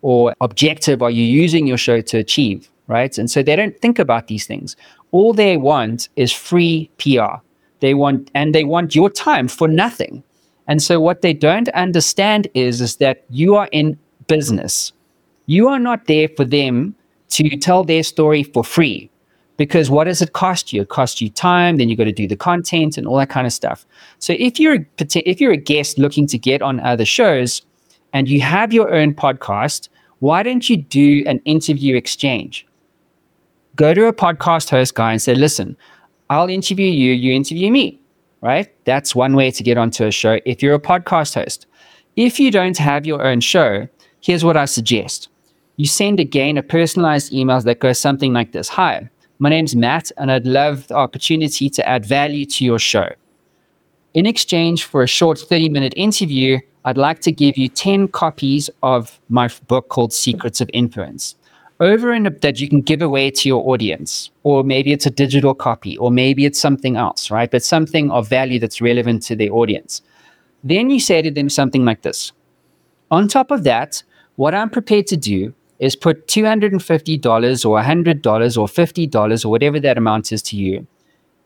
[0.02, 3.18] or objective are you using your show to achieve, right?
[3.18, 4.76] And so they don't think about these things.
[5.12, 7.40] All they want is free PR.
[7.80, 10.24] They want and they want your time for nothing.
[10.68, 13.98] And so what they don't understand is, is that you are in
[14.28, 14.94] business.
[15.46, 16.96] You are not there for them
[17.30, 19.10] to tell their story for free.
[19.58, 20.82] Because what does it cost you?
[20.82, 23.46] It costs you time, then you've got to do the content and all that kind
[23.46, 23.86] of stuff.
[24.18, 27.62] So if you're if you're a guest looking to get on other shows
[28.14, 29.90] and you have your own podcast,
[30.20, 32.66] why don't you do an interview exchange?
[33.76, 35.78] Go to a podcast host guy and say, listen,
[36.30, 38.00] I'll interview you, you interview me,
[38.44, 38.68] right?
[38.84, 41.66] That's one way to get onto a show if you're a podcast host.
[42.18, 43.88] If you don't have your own show,
[44.22, 45.30] here's what I suggest.
[45.78, 50.12] You send again a personalized email that goes something like this Hi, my name's Matt,
[50.18, 53.10] and I'd love the opportunity to add value to your show.
[54.14, 58.70] In exchange for a short 30 minute interview, I'd like to give you 10 copies
[58.84, 61.36] of my book called Secrets of Influence
[61.80, 64.32] over and that you can give away to your audience.
[64.44, 67.50] Or maybe it's a digital copy, or maybe it's something else, right?
[67.50, 70.02] But something of value that's relevant to their audience.
[70.64, 72.32] Then you say to them something like this
[73.12, 74.04] On top of that,
[74.36, 79.98] what I'm prepared to do is put $250 or $100 or $50 or whatever that
[79.98, 80.88] amount is to you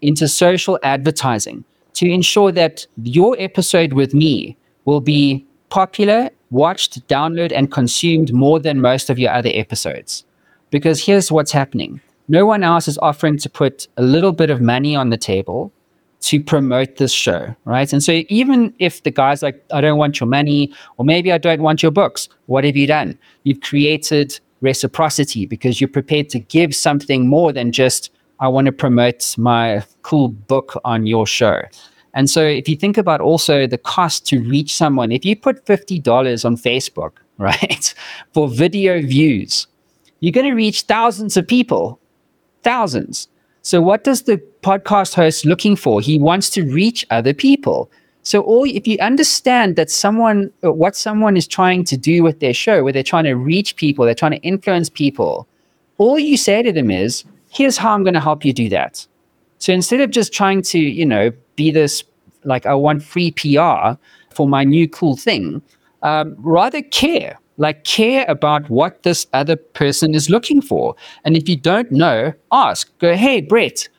[0.01, 1.63] into social advertising
[1.93, 4.55] to ensure that your episode with me
[4.85, 10.25] will be popular, watched, downloaded, and consumed more than most of your other episodes.
[10.69, 14.59] Because here's what's happening no one else is offering to put a little bit of
[14.59, 15.71] money on the table
[16.19, 17.93] to promote this show, right?
[17.93, 21.37] And so even if the guy's like, I don't want your money, or maybe I
[21.37, 23.17] don't want your books, what have you done?
[23.43, 28.71] You've created reciprocity because you're prepared to give something more than just, I want to
[28.71, 31.61] promote my cool book on your show.
[32.13, 35.65] And so if you think about also the cost to reach someone, if you put
[35.65, 37.93] $50 on Facebook, right,
[38.33, 39.67] for video views,
[40.19, 41.99] you're going to reach thousands of people,
[42.63, 43.27] thousands.
[43.61, 46.01] So what does the podcast host looking for?
[46.01, 47.91] He wants to reach other people.
[48.23, 52.39] So all if you understand that someone uh, what someone is trying to do with
[52.39, 55.47] their show, where they're trying to reach people, they're trying to influence people,
[55.97, 59.05] all you say to them is, here's how I'm going to help you do that.
[59.59, 62.03] So instead of just trying to, you know, be this
[62.45, 63.99] like I want free PR
[64.33, 65.61] for my new cool thing,
[66.01, 70.95] um, rather care like care about what this other person is looking for.
[71.25, 72.95] And if you don't know, ask.
[72.99, 73.89] Go, hey, Brett,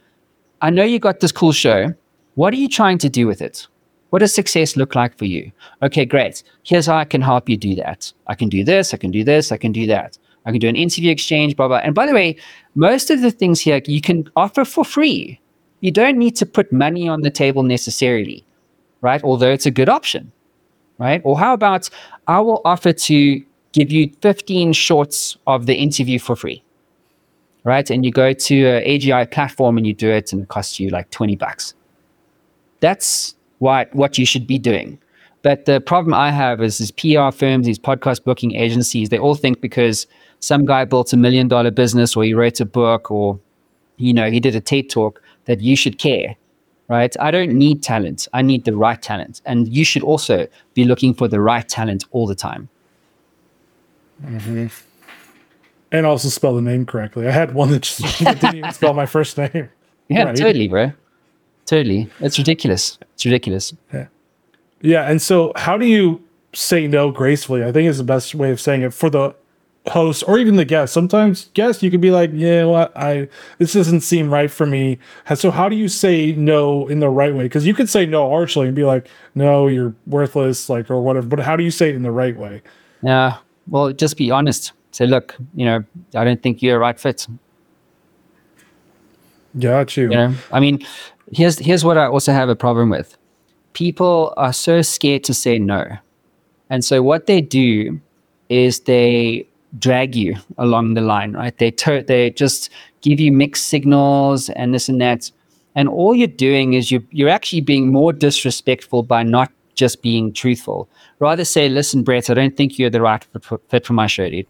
[0.63, 1.93] I know you got this cool show.
[2.37, 3.67] What are you trying to do with it?
[4.11, 5.53] What does success look like for you?
[5.83, 6.43] Okay, great.
[6.63, 8.13] Here's how I can help you do that.
[8.27, 10.17] I can do this, I can do this, I can do that.
[10.47, 11.79] I can do an interview exchange, blah, blah.
[11.79, 12.37] And by the way,
[12.75, 15.39] most of the things here you can offer for free.
[15.81, 18.45] You don't need to put money on the table necessarily,
[19.01, 19.23] right?
[19.23, 20.33] Although it's a good option,
[20.99, 21.21] right?
[21.25, 21.89] Or how about
[22.27, 26.63] I will offer to give you 15 shorts of the interview for free,
[27.65, 27.89] right?
[27.91, 30.91] And you go to an AGI platform and you do it and it costs you
[30.91, 31.75] like 20 bucks.
[32.81, 34.99] That's what, what you should be doing.
[35.43, 39.35] But the problem I have is these PR firms, these podcast booking agencies, they all
[39.35, 40.07] think because
[40.41, 43.39] some guy built a million dollar business or he wrote a book or,
[43.99, 46.37] you know, he did a TED talk that you should care,
[46.89, 47.15] right?
[47.21, 48.29] I don't need talent.
[48.33, 49.43] I need the right talent.
[49.45, 52.69] And you should also be looking for the right talent all the time.
[54.25, 54.67] Mm-hmm.
[55.91, 57.27] And also spell the name correctly.
[57.27, 59.71] I had one that just didn't even spell my first name.
[60.09, 60.37] Yeah, right.
[60.37, 60.93] totally, bro.
[61.67, 62.09] Totally.
[62.21, 62.99] It's ridiculous.
[63.15, 63.75] It's ridiculous.
[63.93, 64.07] Yeah.
[64.81, 65.11] Yeah.
[65.11, 66.23] And so, how do you
[66.55, 67.63] say no gracefully?
[67.65, 69.35] I think is the best way of saying it for the
[69.91, 70.93] host or even the guest.
[70.93, 73.29] Sometimes guests, you could be like, yeah, well, I
[73.59, 74.99] this doesn't seem right for me.
[75.35, 77.45] So, how do you say no in the right way?
[77.45, 81.27] Because you could say no harshly and be like, no, you're worthless, like or whatever.
[81.27, 82.63] But how do you say it in the right way?
[83.03, 84.73] Yeah, well, just be honest.
[84.91, 85.85] Say, look, you know,
[86.15, 87.27] I don't think you're a right fit.
[89.59, 90.05] Got you.
[90.05, 90.85] You know, I mean,
[91.33, 93.17] here's here's what I also have a problem with.
[93.73, 95.85] People are so scared to say no,
[96.71, 98.01] and so what they do
[98.49, 99.48] is they
[99.79, 101.57] drag you along the line, right?
[101.59, 105.31] They ter- they just give you mixed signals and this and that,
[105.75, 110.33] and all you're doing is you you're actually being more disrespectful by not just being
[110.33, 110.89] truthful.
[111.21, 113.25] Rather say, listen, Brett, I don't think you're the right
[113.69, 114.47] fit for my show, dude.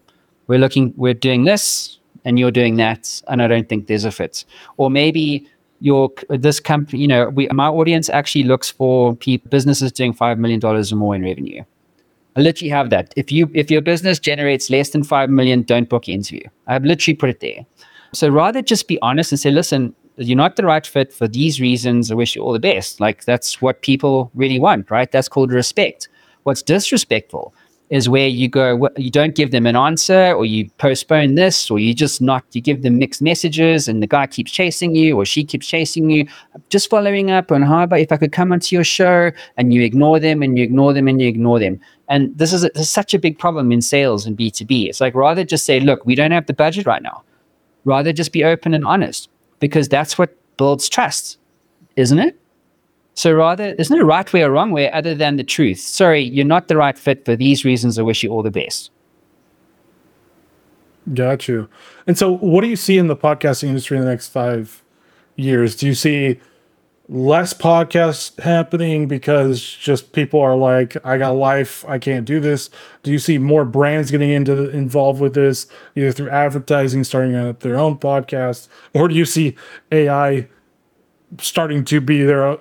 [0.46, 4.10] We're looking, we're doing this and you're doing that, and I don't think there's a
[4.10, 4.44] fit.
[4.78, 5.46] Or maybe
[5.80, 10.38] your this company, you know, we, my audience actually looks for people, businesses doing five
[10.38, 11.62] million dollars or more in revenue.
[12.38, 13.12] I literally have that.
[13.16, 16.44] If you if your business generates less than five million, don't book interview.
[16.68, 17.66] I've literally put it there.
[18.14, 21.60] So rather just be honest and say, listen, you're not the right fit for these
[21.60, 22.12] reasons.
[22.12, 23.00] I wish you all the best.
[23.00, 25.10] Like that's what people really want, right?
[25.10, 26.08] That's called respect.
[26.44, 27.52] What's disrespectful
[27.90, 31.78] is where you go, you don't give them an answer, or you postpone this, or
[31.78, 35.24] you just not, you give them mixed messages, and the guy keeps chasing you, or
[35.24, 36.26] she keeps chasing you.
[36.68, 39.82] Just following up on how about if I could come onto your show, and you
[39.82, 41.80] ignore them, and you ignore them, and you ignore them.
[42.08, 44.88] And this is, a, this is such a big problem in sales and B2B.
[44.88, 47.22] It's like rather just say, look, we don't have the budget right now
[47.88, 49.30] Rather just be open and honest
[49.60, 51.38] because that's what builds trust,
[51.96, 52.38] isn't it?
[53.18, 55.80] So rather, there's no right way or wrong way other than the truth.
[55.80, 57.98] Sorry, you're not the right fit for these reasons.
[57.98, 58.92] I wish you all the best.
[61.12, 61.68] Got you.
[62.06, 64.84] And so, what do you see in the podcasting industry in the next five
[65.34, 65.74] years?
[65.74, 66.38] Do you see
[67.08, 72.70] less podcasts happening because just people are like, I got life, I can't do this?
[73.02, 75.66] Do you see more brands getting into involved with this,
[75.96, 79.56] either through advertising, starting their own podcast, or do you see
[79.90, 80.46] AI
[81.40, 82.56] starting to be their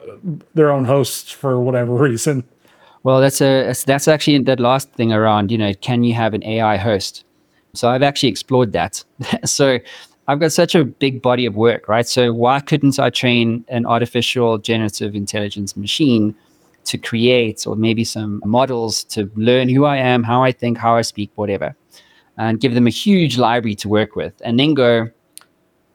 [0.54, 2.44] their own hosts for whatever reason.
[3.04, 5.52] Well, that's a that's actually that last thing around.
[5.52, 7.24] You know, can you have an AI host?
[7.74, 9.04] So I've actually explored that.
[9.46, 9.80] so
[10.28, 12.08] I've got such a big body of work, right?
[12.08, 16.36] So why couldn't I train an artificial generative intelligence machine
[16.86, 20.96] to create, or maybe some models to learn who I am, how I think, how
[20.96, 21.76] I speak, whatever,
[22.38, 25.10] and give them a huge library to work with, and then go,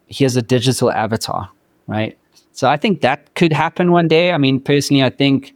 [0.06, 1.50] here's a digital avatar,
[1.86, 2.18] right?
[2.53, 4.32] So I think that could happen one day.
[4.32, 5.55] I mean, personally, I think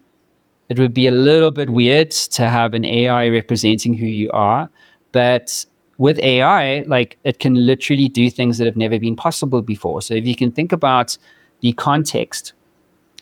[0.69, 4.69] it would be a little bit weird to have an AI representing who you are.
[5.13, 5.65] But
[5.99, 10.03] with AI, like it can literally do things that have never been possible before.
[10.03, 11.17] So if you can think about
[11.61, 12.53] the context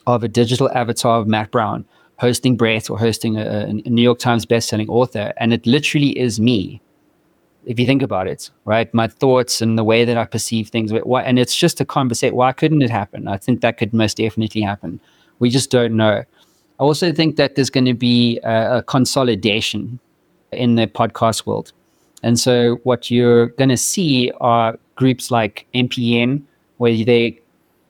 [0.07, 1.85] of a digital avatar of Matt Brown
[2.18, 6.39] hosting Brett or hosting a, a New York Times bestselling author, and it literally is
[6.41, 6.81] me
[7.67, 8.93] if you think about it, right?
[8.93, 10.93] My thoughts and the way that I perceive things.
[10.93, 12.37] And it's just a conversation.
[12.37, 13.29] Why couldn't it happen?
[13.29, 15.01] I think that could most definitely happen.
[15.39, 16.25] We just don't know.
[16.81, 19.99] I also think that there's going to be a, a consolidation
[20.53, 21.73] in the podcast world.
[22.23, 26.43] And so what you're going to see are groups like MPN,
[26.79, 27.41] where they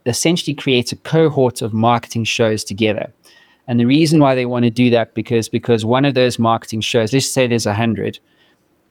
[0.06, 3.12] essentially create a cohort of marketing shows together.
[3.66, 6.82] And the reason why they want to do that because because one of those marketing
[6.82, 8.18] shows, let's say there's a hundred,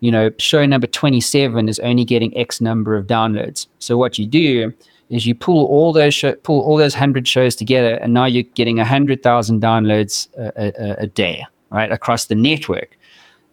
[0.04, 3.68] you know, show number 27 is only getting X number of downloads.
[3.80, 4.74] So what you do
[5.10, 8.43] is you pull all those show, pull all those 100 shows together and now you're
[8.43, 12.97] getting 100,000 downloads a, a, a day, right, across the network.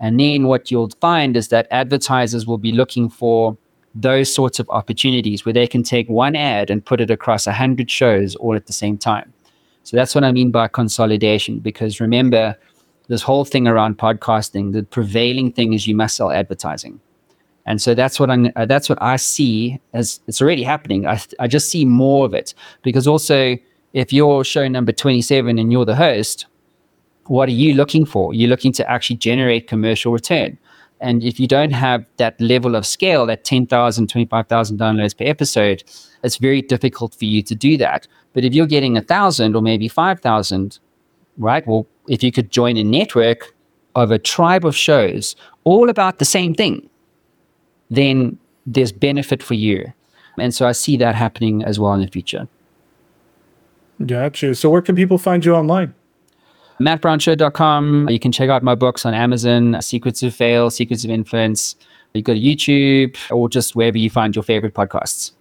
[0.01, 3.57] And then what you'll find is that advertisers will be looking for
[3.95, 7.89] those sorts of opportunities where they can take one ad and put it across 100
[7.89, 9.33] shows all at the same time.
[9.85, 12.57] So that's what I mean by consolidation because remember
[13.11, 17.01] this whole thing around podcasting, the prevailing thing is you must sell advertising.
[17.67, 21.09] And so that's what I'm, uh, that's what I see as it's already happening.
[21.09, 23.57] I, I just see more of it because also
[23.95, 26.47] if you're show number 27 and you're the host,
[27.27, 28.33] what are you looking for?
[28.33, 30.57] You're looking to actually generate commercial return.
[31.01, 35.83] And if you don't have that level of scale, that 10,000, 25,000 downloads per episode,
[36.23, 38.07] it's very difficult for you to do that.
[38.35, 40.79] But if you're getting a thousand or maybe 5,000,
[41.41, 41.67] right?
[41.67, 43.55] Well, if you could join a network
[43.97, 45.35] of a tribe of shows
[45.65, 46.89] all about the same thing,
[47.91, 49.93] then there's benefit for you.
[50.39, 52.47] And so I see that happening as well in the future.
[54.07, 54.55] Gotcha.
[54.55, 55.95] So where can people find you online?
[56.81, 58.09] MattBrownShow.com.
[58.09, 61.77] You can check out my books on Amazon, Secrets of Sale, Secrets of Influence.
[62.15, 65.33] You go to YouTube or just wherever you find your favorite podcasts.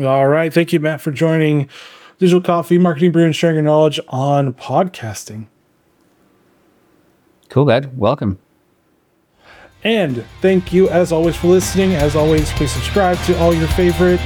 [0.00, 0.52] All right.
[0.52, 1.68] Thank you, Matt, for joining
[2.18, 5.46] Digital Coffee, Marketing Brew, and sharing your knowledge on podcasting.
[7.50, 7.96] Cool, bud.
[7.96, 8.38] Welcome.
[9.84, 11.94] And thank you, as always, for listening.
[11.94, 14.20] As always, please subscribe to all your favorite,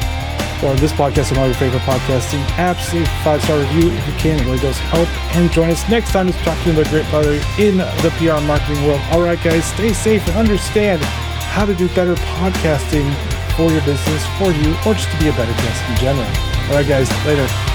[0.63, 2.93] or this podcast and all your favorite podcasting apps.
[2.95, 4.39] Leave five star review if you can.
[4.39, 5.09] It really does help.
[5.37, 8.85] And join us next time to talk to another great brother in the PR marketing
[8.87, 9.01] world.
[9.11, 13.13] All right, guys, stay safe and understand how to do better podcasting
[13.57, 16.27] for your business, for you, or just to be a better guest in general.
[16.71, 17.70] All right, guys, later.